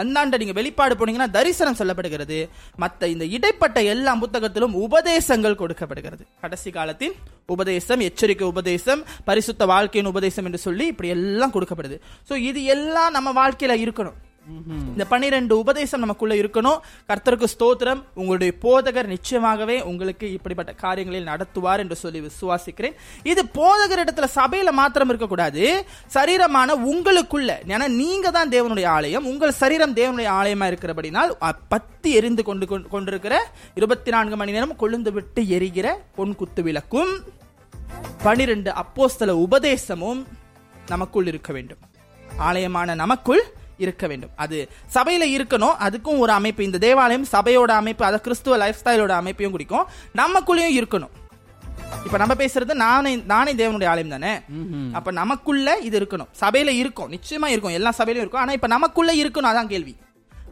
அந்தாண்ட 0.00 0.38
நீங்க 0.40 0.54
வெளிப்பாடு 0.58 0.94
போனீங்கன்னா 0.98 1.28
தரிசனம் 1.36 1.78
சொல்லப்படுகிறது. 1.80 2.38
மற்ற 2.82 3.08
இந்த 3.14 3.24
இடைப்பட்ட 3.36 3.78
எல்லா 3.92 4.12
புத்தகத்திலும் 4.22 4.76
உபதேசங்கள் 4.86 5.58
கொடுக்கப்படுகிறது. 5.62 6.22
கடைசி 6.44 6.70
காலத்தின் 6.76 7.16
உபதேசம் 7.54 8.04
எச்சரிக்கை 8.08 8.46
உபதேசம் 8.54 9.02
பரிசுத்த 9.30 9.66
வாழ்க்கையின் 9.72 10.10
உபதேசம் 10.12 10.46
என்று 10.50 10.60
சொல்லி 10.66 10.86
இப்படி 10.92 11.10
எல்லாம் 11.16 11.54
கொடுக்கப்படுது. 11.56 11.98
ஸோ 12.28 12.36
இது 12.50 12.62
எல்லாம் 12.76 13.14
நம்ம 13.16 13.32
வாழ்க்கையில 13.40 13.76
இருக்கணும். 13.84 14.18
இந்த 14.68 15.04
பன்னிரண்டு 15.04 15.58
உபதேசம் 15.58 16.00
நமக்குள்ள 16.00 16.34
இருக்கணும். 16.34 16.78
கர்த்தருக்கு 17.08 17.44
ஸ்தோத்திரம். 17.58 18.02
உங்களுடைய 18.14 18.52
போதகர் 18.62 19.16
நிச்சயமாகவே 19.16 19.82
உங்களுக்கு 19.82 20.32
இப்படிப்பட்ட 20.32 20.72
காரியங்களில் 20.72 21.26
நடத்துவார் 21.26 21.78
என்று 21.78 21.96
சொல்லி 21.96 22.20
விசுவாசிக்கிறேன். 22.20 22.92
இது 23.22 23.44
போதகர் 23.44 24.06
இடத்துல 24.06 24.24
சபையில 24.34 24.70
மாத்திரம் 24.70 25.08
இருக்கக்கூடாது. 25.08 25.84
சரீரமான 26.14 26.72
உங்களுக்குள்ள 26.92 27.52
ஏன்னா 27.66 27.88
நீங்க 27.88 28.30
தான் 28.30 28.48
தேவனுடைய 28.48 28.86
ஆலயம். 28.86 29.26
உங்கள் 29.26 29.52
சரீரம் 29.52 29.94
தேவனுடைய 29.94 30.28
ஆலயமா 30.28 30.66
இருக்கிறபடினால் 30.66 31.54
பத்தி 31.68 32.12
எரிந்து 32.12 32.44
கொண்டு 32.44 32.66
கொண்டு- 32.66 32.88
கொண்டிருக்கிற 32.88 33.50
இருபத்தி 33.74 34.10
நான்கு 34.10 34.36
மணி 34.36 34.50
நேரம் 34.50 34.78
கொழுந்து 34.78 35.12
விட்டு 35.12 35.48
எரிகிற 35.48 36.02
பொன் 36.14 36.34
குத்து 36.34 36.62
விளக்கும் 36.62 37.18
பனிரெண்டு 38.22 38.72
அப்போஸ்தல 38.72 39.30
உபதேசமும் 39.30 40.24
நமக்குள் 40.88 41.26
இருக்க 41.26 41.52
வேண்டும். 41.52 41.78
ஆலயமான 42.36 42.94
நமக்குள் 42.94 43.42
இருக்க 43.86 44.06
வேண்டும். 44.12 44.32
அது 44.44 44.58
சபையில 44.94 45.24
இருக்கணும் 45.36 45.74
அதுக்கும் 45.86 46.20
ஒரு 46.24 46.32
அமைப்பு. 46.38 46.62
இந்த 46.68 46.78
தேவாலயம் 46.86 47.26
சபையோட 47.32 47.72
அமைப்பு 47.80 48.04
அத 48.10 48.20
கிறிஸ்துவ 48.26 48.56
லைஃப் 48.62 48.80
ஸ்டைலோட 48.82 49.14
அமைப்பையும் 49.22 49.54
குடிக்கும் 49.56 49.88
நமக்குள்ளேயும் 50.22 50.78
இருக்கணும். 50.80 51.12
இப்ப 52.06 52.16
நம்ம 52.20 52.34
பேசுறது 52.40 52.74
நானே 52.82 53.10
நானே 53.32 53.52
தேவனுடைய 53.60 53.88
ஆலயம் 53.92 54.14
தானே? 54.14 54.32
அப்ப 54.98 55.10
நமக்குள்ள 55.20 55.74
இது 55.88 55.96
இருக்கணும். 56.00 56.30
சபையில 56.40 56.70
இருக்கும். 56.82 57.10
நிச்சயமா 57.14 57.48
இருக்கும். 57.54 57.76
எல்லா 57.78 57.90
சபையிலும் 57.98 58.24
இருக்கும். 58.24 58.42
ஆனா 58.44 58.52
இப்ப 58.58 58.70
நமக்குள்ள 58.76 59.12
இருக்கணும். 59.22 59.50
அதான் 59.52 59.72
கேள்வி. 59.74 59.94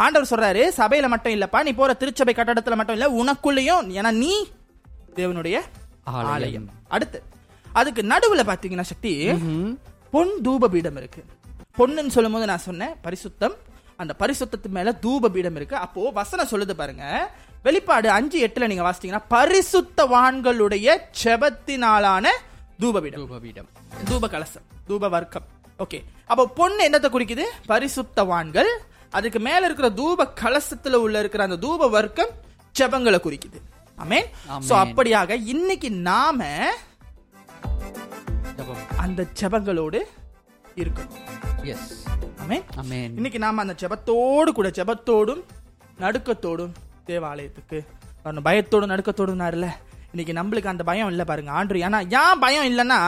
ஆண்டவர் 0.05 0.31
சொல்றாரு 0.33 0.63
சபையில 0.77 1.07
மட்டும் 1.13 1.35
இல்லப்பா 1.37 1.61
நீ 1.67 1.73
போற 1.81 1.93
திருச்சபை 2.03 2.35
கட்டடத்துல 2.37 2.77
மட்டும் 2.81 2.97
இல்ல 2.99 3.09
உனக்குள்ளேயும் 3.23 3.89
ஏன்னா 3.99 4.13
நீ 4.23 4.33
தேவனுடைய 5.17 5.57
ஆலயம். 6.05 6.69
அடுத்து 6.89 7.19
அதுக்கு 7.81 8.03
நடுவுல 8.13 8.43
பாத்தீங்கன்னா 8.51 8.87
சக்தி 8.93 9.13
பொன் 10.15 10.33
தூப 10.45 10.69
பீடம் 10.75 10.99
இருக்கு. 11.01 11.23
பொன்னுன்னு 11.79 12.15
சொல்லும் 12.15 12.35
போது 12.37 12.49
நான் 12.51 12.67
சொன்னேன் 12.69 12.95
பரிசுத்தம். 13.05 13.55
அந்த 14.03 14.13
பரிசுத்தத்து 14.21 14.69
மேல 14.77 14.93
தூப 15.05 15.29
பீடம் 15.35 15.57
இருக்கு. 15.59 15.77
அப்போ 15.85 16.11
வசனம் 16.19 16.51
சொல்லுது 16.53 16.75
பாருங்க. 16.81 17.05
வெளிப்பாடு 17.63 18.09
அஞ்சு 18.17 18.37
எட்டுல 18.47 18.69
நீங்க 18.71 18.85
வாசிட்டீங்கன்னா 18.87 19.23
பரிசுத்தவான்களுடைய 19.35 20.97
செபத்தினாலான 21.23 22.27
தூப 22.83 23.01
பீடம் 23.05 23.21
தூபபீடம். 23.23 23.69
தூப 24.11 24.29
கலசம் 24.35 24.67
தூப 24.89 25.09
வர்க்கம் 25.17 25.47
ஓகே. 25.85 25.99
அப்ப 26.33 26.47
பொண்ணு 26.61 26.81
என்னத்தை 26.89 27.11
குறிக்குது? 27.17 27.45
பரிசுத்தவான்கள். 27.69 28.71
அதுக்கு 29.19 29.41
மேல 29.49 29.65
இருக்கிற 29.69 29.89
தூப 30.01 30.27
கலசத்துல 30.43 31.01
உள்ள 31.05 31.19
இருக்கிற 31.25 31.45
அந்த 31.49 31.59
தூப 31.67 31.91
வர்க்கம் 31.91 32.33
ஜெபங்களை 32.79 33.21
குறிக்குது 33.27 33.61
ஆமென். 34.05 34.29
சோ 34.69 34.75
அப்படியாக 34.85 35.31
இன்னைக்கு 35.55 35.91
நாம 35.91 36.47
அந்த 39.05 39.21
ஜெபங்களோடு 39.41 40.01
இருக்கணும். 40.77 41.65
எஸ் 41.65 42.05
ஆமென் 42.39 42.63
அமேன் 42.83 43.15
இன்னைக்கு 43.15 43.39
நாம 43.39 43.61
அந்த 43.61 43.75
ஜெபத்தோடு 43.81 44.53
கூட 44.53 44.69
ஜெபத்தோடும் 44.69 45.43
நடுக்கத்தோடும் 46.01 46.73
தேவாலயத்துக்கு 47.07 47.85
வரணும். 48.25 48.45
பயத்தோடும் 48.45 48.93
நடுக்கத்தோடும் 48.95 49.71
இன்னைக்கு 50.13 50.33
நம்மளுக்கு 50.33 50.67
அந்த 50.67 50.85
பயம் 50.85 51.09
இல்ல 51.09 51.25
பாருங்க 51.25 51.51
ஆண்டு. 51.51 51.75
ஏன்னா 51.75 52.01
ஏன் 52.23 52.39
பயம் 52.41 52.69
இல்லைன்னா 52.71 53.01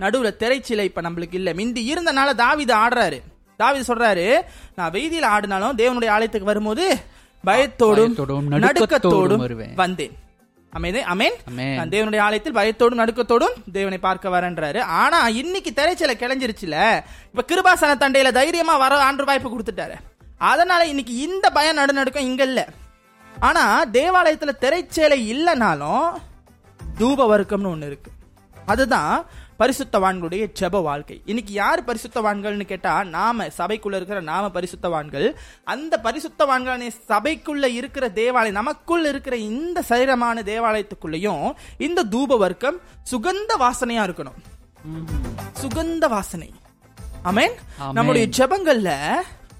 நடுவுல 0.00 0.30
திரைச்சிலை 0.42 0.82
இப்ப 0.82 1.02
நம்மளுக்கு 1.02 1.34
இல்ல. 1.34 1.52
மிந்தி 1.52 1.82
இருந்தனால 1.92 2.30
தாவிது 2.42 2.74
ஆடுறாரு. 2.84 3.18
தாவிது 3.58 3.82
சொல்றாரு 3.88 4.40
நான் 4.76 4.90
வெய்தியில 4.90 5.24
ஆடினாலும் 5.24 5.78
தேவனுடைய 5.78 6.08
ஆலயத்துக்கு 6.08 6.50
வரும்போது 6.52 6.96
பயத்தோடும் 7.44 8.14
நடுக்கத்தோடும். 8.50 9.74
வந்தேன். 9.74 10.16
அமேதே 10.78 11.00
அமேன். 11.12 11.36
தேவனுடைய 11.94 12.18
ஆலயத்தில் 12.18 12.54
பயத்தோடும் 12.54 13.00
நடுக்கத்தோடும் 13.02 13.56
தேவனை 13.72 13.98
பார்க்க 13.98 14.34
வரேன்றாரு. 14.34 14.80
ஆனா 14.80 15.28
இன்னைக்கு 15.28 15.70
திரைச்சலை 15.76 16.14
கிளஞ்சிருச்சுல 16.20 16.76
இப்ப 17.32 17.44
கிருபாசன 17.50 17.96
தண்டையில 18.02 18.32
தைரியமா 18.32 18.76
வர 18.76 19.02
ஆண்டு 19.02 19.24
வாய்ப்பு 19.24 19.50
கொடுத்துட்டாரு. 19.50 19.96
அதனால 20.38 20.86
இன்னைக்கு 20.86 21.14
இந்த 21.16 21.50
பயம் 21.50 21.76
நடுநடுக்கம் 21.76 22.28
இங்க 22.30 22.42
இல்ல. 22.42 22.68
ஆனா 23.38 23.84
தேவாலயத்துல 23.84 24.52
திரைச்சேலை 24.60 25.18
இல்லைனாலும் 25.34 26.06
தூப 26.98 27.26
வர்க்கம்னு 27.32 27.72
ஒண்ணு 27.74 27.86
இருக்கு. 27.86 28.10
அதுதான் 28.70 29.26
பரிசுத்தவான்களுடைய 29.58 30.44
ஜெப 30.60 30.82
வாழ்க்கை. 30.82 31.16
இன்னைக்கு 31.24 31.52
யார் 31.52 31.84
பரிசுத்தவான்கள்னு 31.84 32.64
கேட்டா 32.64 33.04
நாம 33.04 33.46
சபைக்குள்ள 33.58 33.94
இருக்கிற 33.94 34.20
நாம 34.20 34.48
பரிசுத்தவான்கள். 34.48 35.26
அந்த 35.64 36.00
பரிசுத்தவான்கள் 36.02 36.90
சபைக்குள்ள 37.08 37.64
இருக்கிற 37.64 38.08
தேவாலயம் 38.08 38.54
நமக்குள்ள 38.54 39.08
இருக்கிற 39.08 39.36
இந்த 39.36 39.82
சரீரமான 39.88 40.42
தேவாலயத்துக்குள்ளேயும் 40.42 41.52
இந்த 41.78 42.04
தூப 42.04 42.38
வர்க்கம் 42.38 42.80
சுகந்த 43.10 43.52
வாசனையா 43.58 44.06
இருக்கணும். 44.08 44.38
சுகந்த 45.62 46.08
வாசனை. 46.08 46.54
ஆமென். 47.22 47.52
நம்முடைய 47.92 48.26
ஜெபங்கள்ல 48.36 48.90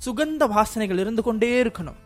சுகந்த 0.05 0.47
வாசனைகள் 0.49 0.99
இருந்து 0.99 1.23
கொண்டே 1.23 1.63
இருக்கணும். 1.63 2.01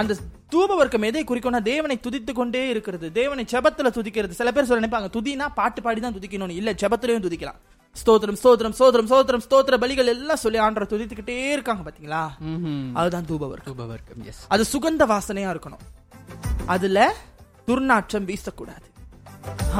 அந்த 0.00 0.16
தூப 0.52 0.76
வர்க்கம் 0.78 1.06
எதை 1.08 1.22
குறிக்கும்னா 1.28 1.60
தேவனை 1.72 1.96
துதித்து 2.06 2.32
கொண்டே 2.38 2.62
இருக்கிறது. 2.72 3.06
தேவனை 3.20 3.44
ஜெபத்துல 3.52 3.90
துதிக்கிறது. 3.98 4.38
சில 4.40 4.48
பேர் 4.52 4.68
சொல்ல 4.70 4.82
நினைப்பாங்க 4.82 5.08
துதினா 5.16 5.46
பாட்டு 5.58 5.80
பாடி 5.82 6.00
தான் 6.04 6.16
துதிக்கணும் 6.16 6.58
இல்ல 6.60 6.72
ஜெபத்திலையும் 6.82 7.24
துதிக்கலாம். 7.26 7.60
ஸ்தோத்திரம் 8.02 8.38
ஸ்தோத்திரம் 8.42 8.74
ஸ்தோத்திரம் 8.78 9.08
ஸ்தோத்திரம் 9.10 9.44
ஸ்தோத்திர 9.46 9.76
பலிகள் 9.82 10.10
எல்லாம் 10.12 10.40
சொல்லி 10.42 10.58
ஆண்டரை 10.66 10.86
துதித்துக்கிட்டே 10.92 11.36
இருக்காங்க 11.56 11.82
பாத்தீங்களா? 11.86 12.22
அதுதான் 12.98 13.26
தூப 13.30 13.48
வர்க்கம் 13.50 13.72
சுபவர்க்கம் 13.72 14.22
எஸ் 14.30 14.40
அது 14.54 14.64
சுகந்த 14.72 15.06
வாசனையா 15.12 15.50
இருக்கணும். 15.54 15.82
அதுல 16.74 16.98
துர்நாற்றம் 17.68 18.28
வீசக்கூடாது. 18.30 18.86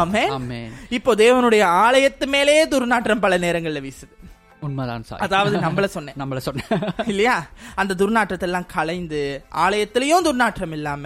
ஆமென். 0.03 0.71
இப்போ 0.97 1.15
தேவனுடைய 1.23 1.63
ஆலயத்து 1.85 2.27
மேலே 2.35 2.55
துர்நாற்றம் 2.75 3.25
பல 3.25 3.39
நேரங்கள்ல 3.45 3.83
வீசுது. 3.87 4.15
உண்மைதான் 4.63 5.05
சார் 5.05 5.21
அதாவது 5.21 5.57
நம்மள 5.59 5.87
சொன்னேன். 5.89 6.17
நம்மள 6.19 6.39
சொன்ன 6.39 6.63
இல்லையா? 7.13 7.37
அந்த 7.75 7.93
துர்நாற்றத்தை 7.95 8.43
எல்லாம் 8.43 8.71
கலைந்து 8.73 9.21
ஆலயத்திலையும் 9.65 10.27
துர்நாற்றம் 10.27 10.73
இல்லாம 10.73 11.05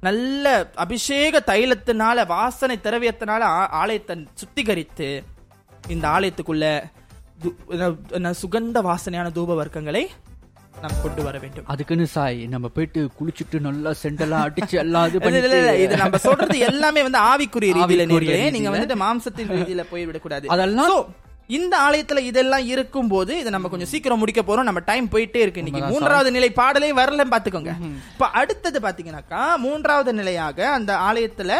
நல்ல 0.00 0.46
அபிஷேக 0.76 1.42
தைலத்தினால 1.46 2.26
வாசனை 2.26 2.76
திரவியத்தினால 2.84 3.42
ஆலயத்தை 3.80 4.16
சுத்திகரித்து 4.42 5.08
இந்த 5.88 6.06
ஆலயத்துக்குள்ள 6.08 6.66
சுகந்த 8.40 8.78
வாசனையான 8.82 9.30
தூப 9.34 9.54
வர்க்கங்களை 9.56 10.04
நாம் 10.82 11.02
கொண்டு 11.02 11.22
வர 11.22 11.36
வேண்டும். 11.38 11.66
அதுக்குன்னு 11.66 12.06
சாய் 12.06 12.40
நம்ம 12.46 12.66
போயிட்டு 12.68 13.00
குளிச்சுட்டு 13.18 13.58
நல்லா 13.60 13.90
செண்டெல்லாம் 14.00 14.44
அடிச்சு 14.46 14.76
எல்லாம் 14.78 15.06
இது 15.08 15.50
இது 15.84 15.94
நம்ம 15.96 16.18
சொல்றது 16.18 16.56
எல்லாமே 16.68 17.02
வந்து 17.02 17.20
ஆவிக்குரிய 17.24 17.74
ரீதியில. 17.74 18.06
நீங்க. 18.50 18.70
வந்துட்டு 18.70 18.96
மாம்சத்தின் 19.02 19.52
ரீதியில 19.54 19.84
போய் 19.90 20.06
விடக்கூடாது. 20.06 20.48
அதெல்லாம் 20.48 20.96
இந்த 21.48 21.74
ஆலயத்துல 21.86 22.22
இதெல்லாம் 22.28 22.66
இருக்கும் 22.74 23.10
போது 23.12 23.32
இதை 23.40 23.50
நம்ம 23.54 23.68
கொஞ்சம் 23.72 23.90
சீக்கிரம் 23.92 24.20
முடிக்க 24.22 24.42
போறோம். 24.42 24.68
நம்ம 24.68 24.80
டைம் 24.90 25.06
போயிட்டே 25.14 25.40
இருக்கு 25.44 25.62
இன்னைக்கு. 25.62 25.90
மூன்றாவது 25.92 26.30
நிலை 26.36 26.50
பாடலே 26.60 26.90
வரல 27.00 27.24
பாத்துக்கோங்க 27.32 27.72
இப்ப 28.12 28.28
அடுத்தது 28.40 28.80
பாத்தீங்கன்னாக்கா 28.86 29.42
மூன்றாவது 29.64 30.12
நிலையாக 30.20 30.68
அந்த 30.78 30.92
ஆலயத்துல 31.08 31.58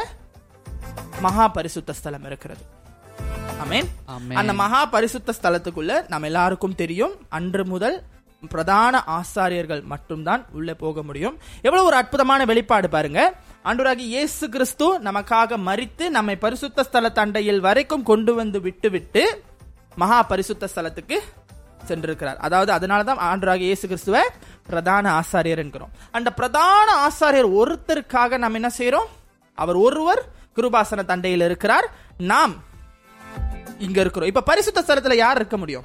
மகா 1.27 1.47
பரிசுத்த 1.59 1.93
ஸ்தலம் 1.99 2.27
இருக்கிறது. 2.31 2.65
அந்த 4.41 4.53
மகா 4.63 4.81
பரிசுத்த 4.95 5.35
ஸ்தலத்துக்குள்ள 5.39 5.93
நம்ம 6.13 6.27
எல்லாருக்கும் 6.31 6.79
தெரியும் 6.83 7.15
அன்று 7.39 7.65
முதல் 7.73 7.97
பிரதான 8.53 8.95
ஆசாரியர்கள் 9.19 9.83
மட்டும்தான் 9.93 10.43
உள்ளே 10.59 10.75
போக 10.83 11.03
முடியும். 11.09 11.37
எவ்வளவு 11.67 11.89
ஒரு 11.91 11.97
அற்புதமான 12.01 12.45
வெளிப்பாடு 12.51 12.89
பாருங்க. 12.95 13.21
ஆண்டவராகி 13.69 14.05
இயேசு 14.15 14.45
கிறிஸ்து 14.55 14.87
நமக்காக 15.09 15.57
மரித்து 15.69 16.05
நம்மை 16.17 16.37
பரிசுத்த 16.43 16.85
ஸ்தல 16.89 17.11
தண்டையில் 17.21 17.65
வரைக்கும் 17.67 18.07
கொண்டு 18.11 18.35
வந்து 18.41 18.61
விட்டு 18.67 18.91
விட்டு 18.97 19.23
மகா 19.95 20.23
பரிசுத்த 20.23 20.69
ஸ்தலத்துக்கு 20.75 21.19
சென்றிருக்கிறார். 21.89 22.37
அதாவது 22.37 22.73
அதனால 22.73 23.03
தான் 23.05 23.23
ஆண்டராக 23.31 23.65
இயேசு 23.69 23.89
கிறிஸ்துவ 23.89 24.23
பிரதான 24.67 25.21
ஆசாரியர் 25.21 25.63
என்கிறோம். 25.65 25.91
அந்த 26.11 26.33
பிரதான 26.33 26.89
ஆசாரியர் 27.09 27.51
ஒருத்தருக்காக 27.61 28.39
நாம் 28.39 28.55
என்ன 28.55 28.71
செய்யறோம் 28.79 29.11
அவர் 29.55 29.77
ஒருவர் 29.77 30.23
குருபாசன 30.57 31.05
தண்டையில் 31.11 31.45
இருக்கிறார். 31.45 31.89
நாம் 32.19 32.55
இங்க 33.79 34.01
இருக்கிறோம். 34.01 34.29
இப்ப 34.29 34.43
பரிசுத்த 34.43 34.83
ஸ்தலத்துல 34.87 35.15
யார் 35.15 35.37
இருக்க 35.37 35.57
முடியும்? 35.57 35.85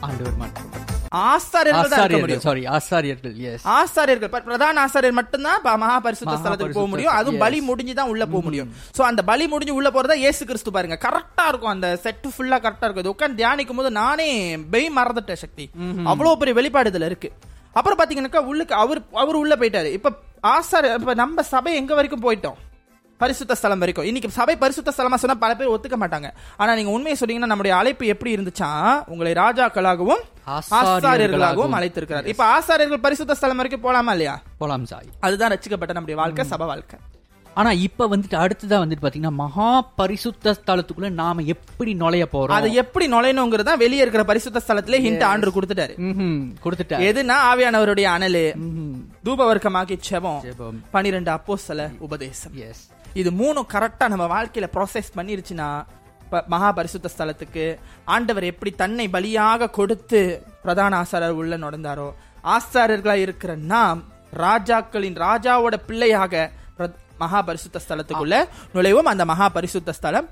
ஆண்டவர் 0.00 0.36
மட்டும். 0.36 0.79
ஆசாரியர்கள் 1.12 2.38
சாரி 2.38 2.66
ஆசாரியர்கள் 2.66 3.58
ஆசாரியர்கள் 3.64 4.42
பிரதான 4.42 4.84
ஆசாரியர் 4.84 5.12
மட்டும்தான் 5.12 5.62
ப- 5.62 5.76
மகா 5.76 6.00
பரிசுத்த 6.00 6.32
ஸ்தலத்துக்கு 6.34 6.72
போக 6.72 6.86
முடியும். 6.86 7.12
அதுவும். 7.12 7.38
பலி 7.38 7.60
முடிஞ்சு 7.60 7.94
தான் 7.94 8.08
உள்ள 8.08 8.26
போக 8.26 8.42
முடியும். 8.44 8.72
சோ 8.98 9.02
அந்த 9.02 9.22
பலி 9.22 9.46
முடிஞ்சு 9.46 9.74
உள்ள 9.74 9.90
போறதா 9.90 10.14
இயேசு 10.14 10.46
கிறிஸ்து 10.46 10.72
பாருங்க. 10.72 10.98
கரெக்டா 11.02 11.48
இருக்கும். 11.48 11.70
அந்த 11.70 11.96
செட் 11.96 12.24
ஃபுல்லா 12.26 12.58
கரெக்டா 12.58 12.88
இருக்கும். 12.88 12.96
இது 12.96 13.08
உட்கார்ந்து 13.08 13.44
தியானிக்கும் 13.44 13.76
போது 13.76 13.90
நானே 13.90 14.56
பெய் 14.56 14.90
மறந்துட்டேன் 14.96 15.32
சக்தி. 15.32 15.70
அவ்வளவு 16.04 16.36
பெரிய 16.36 16.54
வெளிப்பாடு 16.54 16.90
இதுல 16.90 17.04
இருக்கு. 17.04 17.32
அப்புறம் 17.72 17.98
பாத்தீங்கன்னாக்கா 17.98 18.36
உள்ளுக்கு 18.36 18.74
அவர் 18.74 19.02
அவர் 19.12 19.34
உள்ள 19.34 19.56
போயிட்டாரு. 19.56 19.84
இப்ப 19.84 20.12
ஆசார 20.40 20.94
இப்ப 20.94 21.14
நம்ம 21.14 21.42
சபை 21.42 21.74
எங்க 21.74 21.94
வரைக்கும் 21.94 22.22
போயிட்டோம்? 22.22 22.54
பரிசுத்த 23.18 23.54
ஸ்தலம் 23.54 23.78
வரைக்கும். 23.78 24.04
இன்னைக்கு 24.04 24.30
சபை 24.30 24.56
பரிசுத்த 24.56 24.90
ஸ்தலமா 24.90 25.14
சொன்னா 25.14 25.34
பல 25.34 25.56
பேர் 25.56 25.68
ஒத்துக்க 25.68 26.00
மாட்டாங்க. 26.00 26.30
ஆனா 26.56 26.74
நீங்க 26.74 26.90
உண்மையை 26.90 27.20
சொன்னீங்கன்னா 27.20 27.46
நம்முடைய 27.46 27.76
அழைப்பு 27.76 28.06
எப்படி 28.06 28.34
இருந்துச்சா 28.34 29.02
உங்களை 29.06 29.32
ராஜாக்களாகவும் 29.32 30.22
ஆசாரியர்களாகவும் 30.58 31.76
அழைத்திருக்கிறார். 31.78 32.26
இப்ப 32.26 32.44
ஆசாரியர்கள் 32.58 33.04
பரிசுத்த 33.06 33.34
ஸ்தலம் 33.34 33.56
வரைக்கும் 33.56 33.84
போலாமா 33.84 34.10
இல்லையா? 34.10 34.42
போலாம் 34.58 34.86
சாய். 34.86 35.08
அதுதான் 35.20 35.50
ரசிக்கப்பட்ட 35.50 35.92
நம்முடைய 35.92 36.20
வாழ்க்கை 36.20 36.44
சபை 36.44 36.66
வாழ்க்கை. 36.66 36.98
ஆனா 37.54 37.70
இப்ப 37.70 38.08
வந்துட்டு 38.08 38.36
அடுத்ததா 38.42 38.76
வந்துட்டு 38.82 39.02
பாத்தீங்கன்னா 39.02 39.30
மகா 39.30 39.80
பரிசுத்த 39.96 40.56
ஸ்தலத்துக்குள்ள 40.66 41.10
நாம 41.10 41.42
எப்படி 41.42 41.94
நுழைய 41.94 42.28
போறோம்? 42.32 42.56
அதை 42.58 42.74
எப்படி 42.74 43.12
நுழையணுங்கிறதா 43.12 43.76
வெளியே 43.76 44.00
இருக்கிற 44.00 44.24
பரிசுத்த 44.24 44.62
ஸ்தலத்திலே 44.68 45.00
ஹிண்ட் 45.06 45.24
ஆண்டு 45.24 45.50
கொடுத்துட்டாரு. 45.50 45.94
ம்ஹும். 45.98 46.52
கொடுத்துட்டா 46.64 47.00
எதுனா 47.10 47.36
ஆவியானவருடைய 47.50 48.08
அனலு 48.16 48.44
ம்ஹும். 48.56 48.94
தூபவர்க்கமாக்கி 49.24 49.98
செபம் 50.10 50.78
பனிரெண்டு 50.90 51.30
அப்போஸ்தல 51.30 51.90
உபதேசம். 51.98 52.52
எஸ் 52.54 52.88
இது 53.14 53.30
மூணும் 53.30 53.66
கரெக்டா 53.72 54.08
நம்ம 54.08 54.42
வாழ்க்கையில 54.42 54.66
ப்ராசஸ் 54.74 55.10
பண்ணிருச்சுன்னா 55.16 55.84
மகா 56.46 56.72
பரிசுத்த 56.72 57.10
ஸ்தலத்துக்கு 57.18 57.64
ஆண்டவர் 58.04 58.44
எப்படி 58.44 58.70
தன்னை 58.70 59.08
பலியாக 59.08 59.70
கொடுத்து 59.70 60.20
பிரதான 60.62 61.02
ஆசாரர் 61.02 61.30
உள்ள 61.30 61.56
நடந்தாரோ 61.56 62.08
ஆசாரர்களாக 62.44 63.14
இருக்கிற 63.16 63.56
நாம் 63.56 64.00
ராஜாக்களின் 64.36 65.16
ராஜாவோட 65.18 65.76
பிள்ளையாக 65.86 66.50
பிர- 66.78 66.94
மகா 67.18 67.42
பரிசுத்த 67.42 67.80
ஸ்தலத்துக்குள்ள 67.88 68.36
நுழைவோம். 68.74 69.02
அந்த 69.04 69.24
மகா 69.24 69.48
பரிசுத்த 69.48 69.92
ஸ்தலம் 69.92 70.28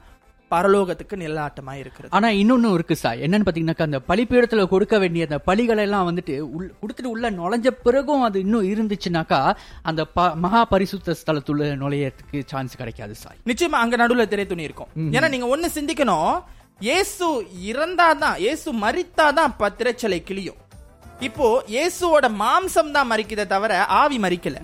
பரலோகத்துக்கு 0.51 1.17
நிலாட்டமா 1.17 1.75
இருக்கிறது. 1.75 2.11
ஆனா 2.11 2.29
இன்னொன்னு 2.39 2.73
இருக்கு 2.75 2.97
சார். 2.97 3.19
என்னன்னு 3.19 3.47
பாத்தீங்கன்னாக்கா 3.47 3.89
அந்த 3.89 4.01
பலிப்பீடத்துல 4.09 4.67
கொடுக்க 4.69 4.99
வேண்டிய 4.99 5.27
அந்த 5.29 5.39
பலிகளை 5.47 5.83
எல்லாம் 5.83 6.09
வந்துட்டு 6.09 6.35
கொடுத்துட்டு 6.81 7.11
உள்ள 7.11 7.31
நுழைஞ்ச 7.33 7.71
பிறகும் 7.83 8.23
அது 8.23 8.39
இன்னும் 8.41 8.69
இருந்துச்சுனாக்கா 8.69 9.41
அந்த 9.83 10.05
மகா 10.39 10.63
பரிசுத்த 10.67 11.17
ஸ்தலத்துள்ள 11.21 11.47
நுழையறதுக்கு 11.81 12.41
சான்ஸ் 12.47 12.77
கிடைக்காது 12.77 13.15
சாய் 13.15 13.41
நிச்சயமா 13.47 13.81
அங்க 13.81 13.97
நடுவுல 13.97 14.27
திரை 14.29 14.47
துணி 14.47 14.63
இருக்கும். 14.63 14.91
ஏன்னா 15.13 15.31
நீங்க 15.31 15.49
ஒண்ணு 15.49 15.69
சிந்திக்கணும் 15.75 16.33
இயேசு 16.81 17.27
இறந்தாதான் 17.71 18.39
இயேசு 18.39 18.69
மரித்தாதான் 18.83 19.55
ப- 19.57 19.75
திரைச்சலை 19.79 20.23
கிளியும் 20.23 20.61
இப்போ 21.21 21.47
இயேசுவோட 21.69 22.27
மாம்சம் 22.41 22.91
தான் 22.91 23.11
மறிக்குதே 23.11 23.47
தவிர 23.47 23.73
ஆவி 23.97 24.19
மறிக்கல. 24.19 24.59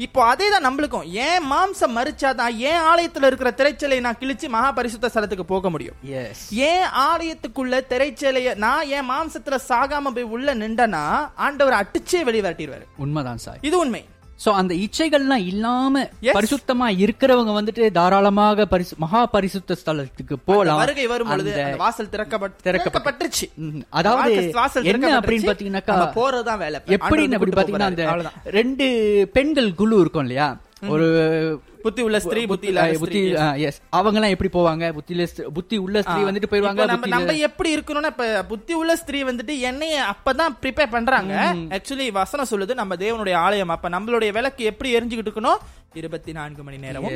இப்போ 0.00 0.20
அதே 0.24 0.50
தான் 0.50 0.66
நம்மளுக்கும். 0.66 1.06
ஏன் 1.20 1.44
மாம்சம் 1.50 1.96
மறிச்சாதான் 1.96 2.52
ஏன் 2.62 2.82
ஆலயத்துல 2.82 3.26
இருக்கிற 3.26 3.50
திரைச்சலை 3.50 4.00
நான் 4.00 4.18
கிழிச்சு 4.20 4.48
மகா 4.48 4.72
பரிசுத்த 4.72 5.10
ஸ்தலத்துக்கு 5.14 5.42
போக 5.44 5.70
முடியும்? 5.70 5.96
எஸ் 6.20 6.42
ஏன் 6.68 6.86
ஆலயத்துக்குள்ள 7.04 7.80
திரைச்சலைய 7.90 8.54
நான் 8.56 8.88
என் 8.88 9.08
மாம்சத்துல 9.10 9.58
சாகாம 9.68 10.12
போய் 10.12 10.30
உள்ள 10.30 10.54
நின்றனா 10.54 11.02
ஆண்டவர் 11.46 11.80
அடிச்சே 11.80 12.24
வெளியே 12.24 12.44
விரட்டிடுவாரு 12.46 12.86
உண்மைதான் 12.96 13.36
சாய் 13.38 13.60
இது 13.62 13.78
உண்மை. 13.78 14.02
சோ 14.44 14.48
அந்த 14.48 14.74
இச்சைகள்லாம் 14.74 15.46
இல்லாம. 15.46 16.08
பரிசுத்தமா 16.22 16.96
இருக்கிறவங்க 16.96 17.68
வந்துட்டு 17.68 17.90
தாராளமாக 17.90 18.66
பரிசு 18.66 18.96
மகா 18.98 19.26
பரிசுத்த 19.26 19.76
ஸ்தலத்துக்கு 19.86 20.32
போலாம். 20.44 20.76
வருகை 20.76 21.06
வரும் 21.06 21.28
பொழுது 21.28 21.76
வாசல் 21.76 22.06
திறக்கப்பட்டு 22.06 22.50
திறக்கப்பட்டு- 22.64 22.86
திறக்கப்பட்டுருச்சு. 22.92 23.54
ம், 23.54 23.78
அதாவது 23.88 24.52
என்ன. 24.82 25.20
அப்படின்னு 25.20 25.22
பாத்தீங்கன்னாக்கா 25.22 25.90
போறதுதான் 26.14 26.58
வேலை. 26.58 26.80
எப்படி 26.86 27.22
ஆண்டவர் 27.22 27.48
அப்படி 27.48 27.72
பாத்தீங்கன்னா 27.72 27.86
அந்த. 27.86 28.30
ரெண்டு 28.44 28.84
பெண்கள் 29.32 29.74
குழு 29.74 30.00
இருக்கும் 30.00 30.22
இல்லையா? 30.22 30.56
ஒரு 30.88 31.60
புத்தி 31.82 32.02
உள்ள 32.02 32.20
ஸ்திரீ 32.20 32.46
புத்தி 32.46 32.66
புத்தி. 32.98 33.30
எஸ் 33.62 33.80
அவங்க 33.90 34.18
எல்லாம் 34.20 34.38
எப்படி 34.38 34.58
போவாங்க? 34.58 34.92
ஸ்திரீ- 35.26 35.46
புத்தி 35.46 35.76
உள்ள 35.76 36.02
ஸ்திரீ 36.02 36.20
வந்துட்டு 36.22 36.46
போயிருவாங்க 36.46 36.84
நம்ம 36.84 36.92
புத்தி 36.92 37.08
நம்ம 37.08 37.32
எப்படி 37.36 37.76
இருக்கணும்னா 37.76 38.06
இப்ப 38.06 38.44
புத்தி 38.44 38.74
உள்ள 38.74 38.96
ஸ்திரீ 38.96 39.24
வந்துட்டு 39.24 39.72
எண்ணெய 39.72 39.94
அப்பதான் 40.10 40.56
ப்ரிப்பேர் 40.62 40.90
பண்றாங்க. 40.90 41.52
ஆக்சுவலி 41.68 42.12
வசனம் 42.12 42.46
சொல்லுது 42.50 42.74
நம்ம 42.74 42.94
தேவனுடைய 42.94 43.32
ஆலயம். 43.32 43.68
அப்ப 43.68 43.88
நம்மளுடைய 43.88 44.32
விளக்கு 44.32 44.64
எப்படி 44.64 44.96
எரிஞ்சுக்கிட்டு 44.96 45.28
இருக்கணும்? 45.34 45.56
இருபத்தி 45.94 46.32
நான்கு 46.32 46.62
மணி 46.62 46.76
நேரமும் 46.76 47.12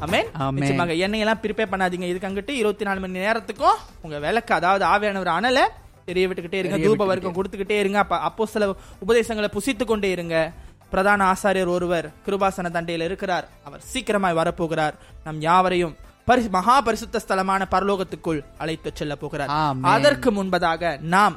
ஆமென். 0.00 0.26
நிச்சயமாக 0.50 0.92
எண்ணெயெல்லாம் 0.92 1.44
ப்ரிப்பேர் 1.44 1.70
பண்ணாதீங்க. 1.70 2.02
இதுக்கு 2.02 2.28
அங்கிட்டு 2.28 2.50
இருபத்தி 2.50 2.84
நாலு 2.84 3.00
மணி 3.00 3.18
நேரத்துக்கும் 3.18 3.76
உங்க 4.02 4.18
விளக்கு 4.18 4.54
அதாவது 4.54 4.84
ஆவியான 4.84 5.18
ஒரு 5.18 5.30
அனலை 5.30 5.60
தெரிய 6.04 6.28
விட்டுக்கிட்டே 6.28 6.52
இருங்க 6.52 6.76
தூப 6.76 7.06
வர்க்கம் 7.06 7.34
கொடுத்துக்கிட்டே 7.34 7.78
இருங்க. 7.78 7.98
அப்ப 7.98 8.18
அப்போ 8.18 8.46
சில 8.46 8.74
உபதேசங்களை 8.98 9.50
புசித்து 9.54 9.84
கொண்டே 9.84 10.10
இருங்க. 10.10 10.52
பிரதான 10.92 11.20
ஆசாரியர் 11.32 11.74
ஒருவர் 11.76 12.06
கிருபாசன 12.26 12.70
தண்டையில் 12.76 13.06
இருக்கிறார். 13.08 13.46
அவர் 13.66 13.84
சீக்கிரமாய் 13.92 14.38
வரப்போகிறார். 14.40 14.96
நம் 15.24 15.40
யாவரையும் 15.48 15.94
பரி 16.28 16.42
மகா 16.56 16.74
பரிசுத்த 16.80 17.20
ஸ்தலமான 17.24 17.62
பரலோகத்துக்குள் 17.70 18.40
அழைத்து 18.58 18.90
செல்ல 18.94 19.14
போகிறார். 19.22 19.54
அதற்கு 19.94 20.28
முன்பதாக 20.38 20.92
நாம் 21.14 21.36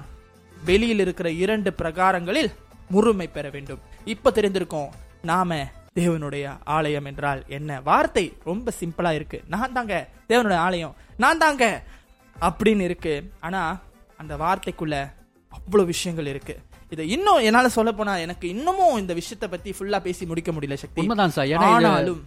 வெளியில் 0.69 1.01
இருக்கிற 1.05 1.27
இரண்டு 1.43 1.71
பிரகாரங்களில் 1.79 2.51
முழுமை 2.89 3.27
பெற 3.27 3.45
வேண்டும். 3.55 3.81
இப்ப 4.13 4.31
தெரிந்திருக்கோம் 4.35 4.91
நாம 5.31 5.57
தேவனுடைய 5.99 6.45
ஆலயம் 6.77 7.07
என்றால் 7.09 7.41
என்ன? 7.57 7.79
வார்த்தை 7.89 8.25
ரொம்ப 8.49 8.71
சிம்பிளா 8.79 9.11
இருக்கு. 9.17 9.37
நான் 9.53 9.75
தாங்க 9.77 9.95
தேவனுடைய 10.29 10.61
ஆலயம் 10.67 10.95
நான் 11.23 11.41
தாங்க 11.43 11.65
அப்படின்னு 12.47 12.83
இருக்கு. 12.89 13.13
ஆனா 13.39 13.61
அந்த 14.21 14.33
வார்த்தைக்குள்ள 14.43 14.95
அவ்வளவு 15.57 15.91
விஷயங்கள் 15.93 16.31
இருக்கு. 16.33 16.55
இதை 16.95 17.09
இன்னும் 17.09 17.39
என்னால 17.39 17.69
சொல்ல 17.69 17.91
போனா 17.91 18.15
எனக்கு 18.15 18.47
இன்னமும் 18.47 18.97
இந்த 18.97 19.13
விஷயத்தை 19.13 19.47
பத்தி 19.49 19.71
ஃபுல்லா 19.71 19.99
பேசி 19.99 20.25
முடிக்க 20.25 20.51
முடியல 20.51 20.73
சக்தி. 20.73 21.01
உண்மைதான் 21.01 21.29
சார். 21.29 21.53
ஆனாலும். 21.53 22.23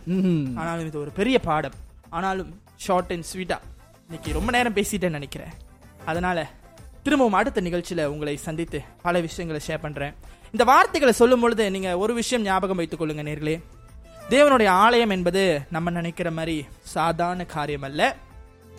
ஆனாலும் 0.56 0.86
இது 0.86 1.00
ஒரு 1.00 1.10
பெரிய 1.10 1.38
பாடம். 1.38 1.72
ஆனாலும் 2.08 2.60
ஷார்ட் 2.76 3.12
அண்ட் 3.12 3.24
ஸ்வீட்டா 3.32 3.58
இன்னைக்கு 4.04 4.32
ரொம்ப 4.32 4.50
நேரம் 4.50 4.74
பேசிட்டேன்னு 4.74 5.10
நினைக்கிறேன். 5.10 5.48
அதனால 6.04 6.50
திரும்பவும் 7.02 7.32
அடுத்த 7.32 7.60
நிகழ்ச்சியில 7.60 8.04
உங்களை 8.04 8.36
சந்தித்து 8.36 8.82
பல 9.02 9.20
விஷயங்களை 9.20 9.66
ஷேர் 9.68 9.80
பண்றேன். 9.80 10.14
இந்த 10.52 10.64
வார்த்தைகளை 10.64 11.14
சொல்லும் 11.14 11.40
பொழுது 11.40 11.70
நீங்க 11.70 11.98
ஒரு 11.98 12.14
விஷயம் 12.14 12.44
ஞாபகம் 12.44 12.76
வைத்துக் 12.76 13.02
கொள்ளுங்க 13.02 13.26
நேர்களே. 13.30 13.62
தேவனுடைய 14.30 14.66
ஆலயம் 14.66 15.10
என்பது 15.10 15.60
நம்ம 15.70 15.90
நினைக்கிற 15.90 16.30
மாதிரி 16.30 16.66
சாதாரண 16.82 17.44
காரியம் 17.44 17.82
அல்ல 17.82 18.16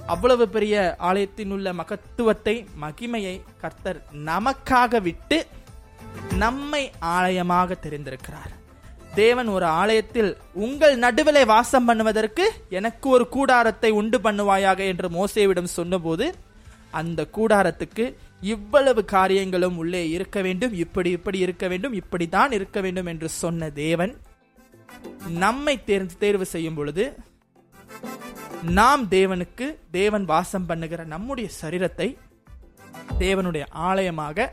அவ்வளவு 0.05 0.49
பெரிய 0.49 0.95
ஆலயத்தின் 0.97 1.51
உள்ள 1.51 1.73
மகத்துவத்தை 1.73 2.65
மகிமையை 2.81 3.41
கர்த்தர் 3.61 4.03
நமக்காக 4.25 5.01
விட்டு 5.01 5.47
நம்மை 6.37 6.91
ஆலயமாக 6.99 7.75
தெரிந்திருக்கிறார். 7.83 8.51
தேவன் 9.15 9.47
ஒரு 9.47 9.65
ஆலயத்தில் 9.65 10.31
உங்கள் 10.53 10.95
நடுவிலே 10.97 11.45
வாசம் 11.45 11.87
பண்ணுவதற்கு 11.89 12.45
எனக்கு 12.69 13.09
ஒரு 13.09 13.25
கூடாரத்தை 13.29 13.89
உண்டு 13.91 14.17
பண்ணுவாயாக 14.17 14.77
என்று 14.77 15.09
மோசேவிடம் 15.09 15.75
சொன்னபோது 15.75 16.25
அந்த 16.91 17.27
கூடாரத்துக்கு 17.37 18.05
இவ்வளவு 18.41 19.05
காரியங்களும் 19.05 19.77
உள்ளே 19.77 20.09
இருக்க 20.09 20.41
வேண்டும் 20.41 20.73
இப்படி 20.73 21.09
இப்படி 21.09 21.39
இருக்க 21.39 21.67
வேண்டும் 21.67 21.93
இப்படித்தான் 21.93 22.51
இருக்க 22.51 22.81
வேண்டும் 22.81 23.05
என்று 23.05 23.29
சொன்ன 23.29 23.69
தேவன் 23.69 24.13
நம்மை 25.37 25.83
தேர்ந்து 25.83 26.15
தேர்வு 26.17 26.45
செய்யும் 26.45 26.75
பொழுது 26.75 27.03
நாம் 28.71 29.03
தேவனுக்கு 29.09 29.65
தேவன் 29.91 30.25
வாசம் 30.25 30.65
பண்ணுகிற 30.65 31.03
நம்முடைய 31.05 31.49
சரீரத்தை 31.61 32.17
தேவனுடைய 33.19 33.63
ஆலயமாக 33.71 34.47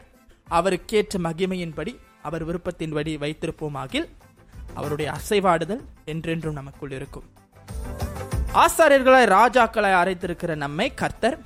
அவருக்கேற்ற 0.47 1.19
மகிமையின்படி 1.27 1.93
அவர் 2.23 2.45
விருப்பத்தின்படி 2.49 3.13
வைத்திருப்போமாகில் 3.25 4.07
அவருடைய 4.75 5.09
அசைவாடுதல் 5.19 5.83
என்றென்றும் 6.13 6.57
நமக்குள் 6.61 6.91
இருக்கும். 6.91 7.27
ஆசாரியர்களாய் 8.65 9.29
ராஜாக்களாய் 9.37 10.01
அரைத்திருக்கிற 10.03 10.55
நம்மை 10.65 10.89
கர்த்தர் 10.95 11.39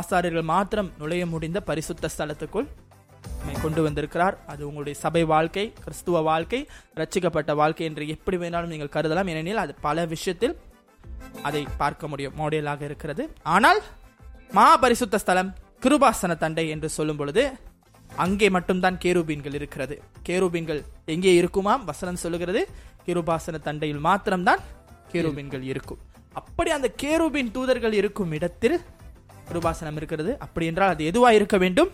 ஆசாரியர்கள் 0.00 0.50
மாத்திரம் 0.54 0.90
நுழைய 0.98 1.24
முடிந்த 1.26 1.58
பரிசுத்த 1.60 2.10
ஸ்தலத்துக்குள் 2.14 2.68
நம்மை 3.38 3.56
கொண்டு 3.62 3.80
வந்திருக்கிறார். 3.82 4.36
அது 4.52 4.62
உங்களுடைய 4.68 4.94
சபை 5.00 5.24
வாழ்க்கை 5.24 5.64
கிறிஸ்துவ 5.84 6.20
வாழ்க்கை 6.30 6.60
ரச்சிக்கப்பட்ட 7.00 7.54
வாழ்க்கை 7.54 7.86
என்று 7.86 8.06
எப்படி 8.14 8.36
வேணாலும் 8.36 8.72
நீங்கள் 8.74 8.94
கருதலாம். 8.96 9.30
ஏனெனில் 9.32 9.62
அது 9.64 9.74
பல 9.80 10.06
விஷயத்தில் 10.14 10.56
அதை 11.42 11.62
பார்க்க 11.82 12.08
முடியும் 12.08 12.34
மாடலாக 12.40 12.82
இருக்கிறது. 12.82 13.24
ஆனால் 13.42 13.80
மகா 14.58 14.74
பரிசுத்த 14.76 15.18
ஸ்தலம் 15.18 15.52
கிருபாசன 15.84 16.36
தண்டை 16.42 16.66
என்று 16.74 16.88
சொல்லும் 16.88 17.16
பொழுது 17.16 17.44
அங்கே 18.22 18.48
மட்டும்தான் 18.56 18.96
கேருபீன்கள் 19.04 19.56
இருக்கிறது. 19.58 19.94
கேருபீன்கள் 20.26 20.80
எங்கே 21.14 21.32
இருக்குமாம்? 21.40 21.84
வசனம் 21.90 22.20
சொல்லுகிறது 22.24 22.60
கிருபாசன 23.06 23.60
தண்டையில் 23.68 24.02
மாத்திரம்தான் 24.08 24.60
கேருபீன்கள் 25.12 25.64
இருக்கும். 25.72 26.00
அப்படி 26.40 26.70
அந்த 26.76 26.88
கேருபீன் 27.02 27.50
தூதர்கள் 27.56 27.96
இருக்கும் 28.00 28.32
இடத்தில் 28.38 28.76
கிருபாசனம் 29.48 29.98
இருக்கிறது. 30.00 30.32
அப்படி 30.44 30.66
என்றால் 30.70 30.92
அது 30.94 31.02
எதுவா 31.10 31.30
இருக்க 31.38 31.56
வேண்டும்? 31.64 31.90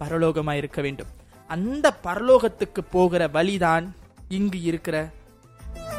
பரலோகமாக 0.00 0.60
இருக்க 0.62 0.80
வேண்டும். 0.86 1.10
அந்த 1.50 1.86
பரலோகத்துக்கு 2.06 2.82
போகிற 2.94 3.22
வழிதான் 3.36 3.86
இங்கு 4.38 4.60
இருக்கிற 4.70 4.96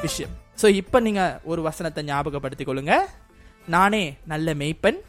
விஷயம். 0.06 0.34
ஸோ 0.62 0.68
இப்போ 0.82 0.98
நீங்க 1.08 1.22
ஒரு 1.52 1.62
வசனத்தை 1.68 2.02
ஞாபகப்படுத்திக் 2.10 2.70
கொள்ளுங்க. 2.70 2.96
நானே 3.76 4.04
நல்ல 4.32 4.48
மெய்ப்பன் 4.62 5.00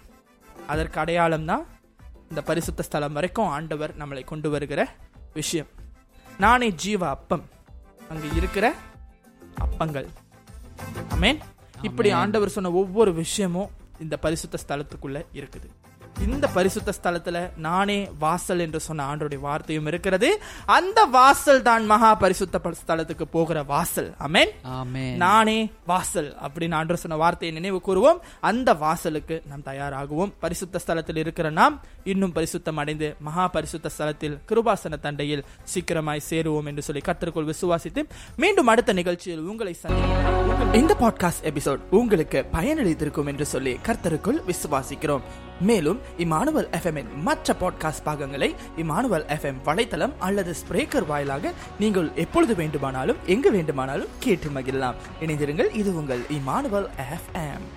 அதற்கு 0.73 0.99
அடையாளம் 1.03 1.49
தான் 1.51 1.65
இந்த 2.29 2.43
பரிசுத்த 2.43 2.83
ஸ்தலம் 2.83 3.13
வரைக்கும் 3.13 3.47
ஆண்டவர் 3.47 3.97
நம்மளை 3.97 4.25
கொண்டு 4.25 4.51
வருகிற 4.51 4.95
விஷயம். 5.35 5.67
நானே 6.39 6.71
ஜீவ 6.71 7.09
அப்பம். 7.09 7.49
அங்கு 8.09 8.35
இருக்கிற 8.35 8.75
அப்பங்கள். 9.61 10.09
அமேன் 11.09 11.39
இப்படி 11.83 12.11
ஆண்டவர் 12.11 12.49
சொன்ன 12.49 12.73
ஒவ்வொரு 12.73 13.15
விஷயமும் 13.15 13.71
இந்த 13.99 14.17
பரிசுத்த 14.17 14.59
ஸ்தலத்துக்குள்ள 14.67 15.27
இருக்குது. 15.33 15.71
இந்த 16.25 16.47
பரிசுத்த 16.49 16.93
ஸ்தலத்துல 17.03 17.51
நானே 17.57 18.11
வாசல் 18.19 18.59
என்று 18.59 18.81
சொன்ன 18.81 19.15
ஆண்டோடைய 19.15 19.41
வார்த்தையும் 19.41 19.87
இருக்கிறது. 19.87 20.41
அந்த 20.65 21.05
வாசல் 21.05 21.63
தான் 21.63 21.87
மகா 21.87 22.15
பரிசுத்த 22.15 22.73
ஸ்தலத்துக்கு 22.81 23.23
போகிற 23.23 23.63
வாசல். 23.63 24.15
அமேன் 24.27 24.53
நானே 25.17 25.71
வாசல் 25.87 26.37
அப்படின்னு 26.43 26.75
ஆண்டவர் 26.75 27.03
சொன்ன 27.03 27.17
வார்த்தையை 27.17 27.61
நினைவு 27.61 27.81
கூறுவோம். 27.89 28.19
அந்த 28.41 28.75
வாசலுக்கு 28.75 29.43
நாம் 29.49 29.65
தயாராகுவோம். 29.65 30.33
பரிசுத்த 30.41 30.81
ஸ்தலத்தில் 30.87 31.17
இருக்கிற 31.17 31.51
நாம் 31.51 31.81
இன்னும் 32.05 32.35
பரிசுத்தம் 32.35 32.81
அடைந்து 32.83 33.17
மகா 33.19 33.49
பரிசுத்த 33.49 33.91
ஸ்தலத்தில் 33.99 34.39
கிருபாசன 34.49 35.01
தண்டையில் 35.03 35.45
சீக்கிரமாய் 35.75 36.27
சேருவோம் 36.31 36.67
என்று 36.67 36.83
சொல்லி 36.83 37.03
கர்த்தருக்குள் 37.07 37.51
விசுவாசித்து 37.53 38.03
மீண்டும் 38.37 38.67
அடுத்த 38.67 38.93
நிகழ்ச்சியில் 38.93 39.41
உங்களை 39.41 39.75
இந்த 40.73 40.95
பாட்காஸ்ட் 41.01 41.45
எபிசோட் 41.53 41.79
உங்களுக்கு 41.91 42.47
பயனளித்திருக்கும் 42.53 43.27
என்று 43.27 43.47
சொல்லி 43.47 43.79
கர்த்தருக்குள் 43.87 44.41
விசுவாசிக்கிறோம். 44.47 45.21
மேலும் 45.62 46.00
இமானுவல் 46.18 46.68
எஃப்எம் 46.72 47.10
மற்ற 47.24 47.56
பாட்காஸ்ட் 47.62 48.04
பாகங்களை 48.04 48.50
இமானுவல் 48.78 49.26
எஃப்எம் 49.36 49.60
வலைத்தளம் 49.66 50.14
அல்லது 50.20 50.56
ஸ்பிரேக்கர் 50.62 51.06
வாயிலாக 51.06 51.52
நீங்கள் 51.80 52.10
எப்பொழுது 52.16 52.56
வேண்டுமானாலும் 52.56 53.18
எங்கு 53.26 53.52
வேண்டுமானாலும் 53.52 54.14
கேட்டு 54.20 54.50
மகிழலாம் 54.50 54.96
இணைந்திருங்கள் 55.22 55.72
இது 55.74 55.94
உங்கள் 55.94 56.24
Emmanuel 56.40 56.90
FM 57.10 57.68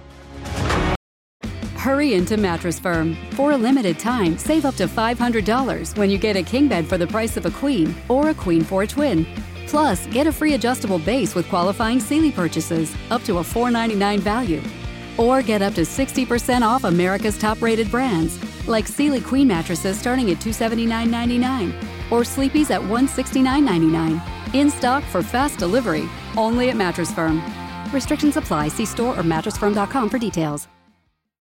Hurry 1.78 2.14
into 2.14 2.36
Mattress 2.38 2.78
Firm. 2.78 3.08
For 3.30 3.52
a 3.52 3.58
limited 3.58 3.98
time, 4.00 4.38
save 4.38 4.64
up 4.64 4.74
to 4.74 4.86
$500 4.88 5.98
when 5.98 6.08
you 6.08 6.18
get 6.18 6.34
a 6.34 6.42
king 6.42 6.66
bed 6.66 6.86
for 6.86 6.96
the 6.96 7.06
price 7.06 7.36
of 7.36 7.44
a 7.44 7.50
queen 7.52 7.94
or 8.08 8.28
a 8.28 8.34
queen 8.34 8.64
for 8.64 8.82
a 8.82 8.86
twin. 8.86 9.18
Plus, 9.66 10.06
get 10.08 10.26
a 10.26 10.32
free 10.32 10.54
adjustable 10.54 10.98
base 11.00 11.34
with 11.34 11.48
qualifying 11.48 12.00
Sealy 12.00 12.32
purchases 12.32 12.88
up 13.10 13.22
to 13.24 13.36
a 13.36 13.44
$499 13.44 14.20
value. 14.20 14.62
Or 15.19 15.43
get 15.43 15.61
up 15.61 15.75
to 15.75 15.81
60% 15.81 16.63
off 16.63 16.85
America's 16.85 17.37
top 17.37 17.61
rated 17.61 17.91
brands 17.91 18.39
like 18.67 18.87
Sealy 18.87 19.21
Queen 19.21 19.47
mattresses 19.47 19.99
starting 19.99 20.31
at 20.31 20.37
$279.99 20.37 22.11
or 22.11 22.23
Sleepy's 22.23 22.71
at 22.71 22.81
$169.99. 22.81 24.55
In 24.55 24.69
stock 24.71 25.03
for 25.03 25.21
fast 25.21 25.59
delivery 25.59 26.09
only 26.37 26.69
at 26.69 26.77
Mattress 26.77 27.13
Firm. 27.13 27.43
Restrictions 27.93 28.37
apply. 28.37 28.69
See 28.69 28.85
store 28.85 29.19
or 29.19 29.23
mattressfirm.com 29.23 30.09
for 30.09 30.17
details. 30.17 30.67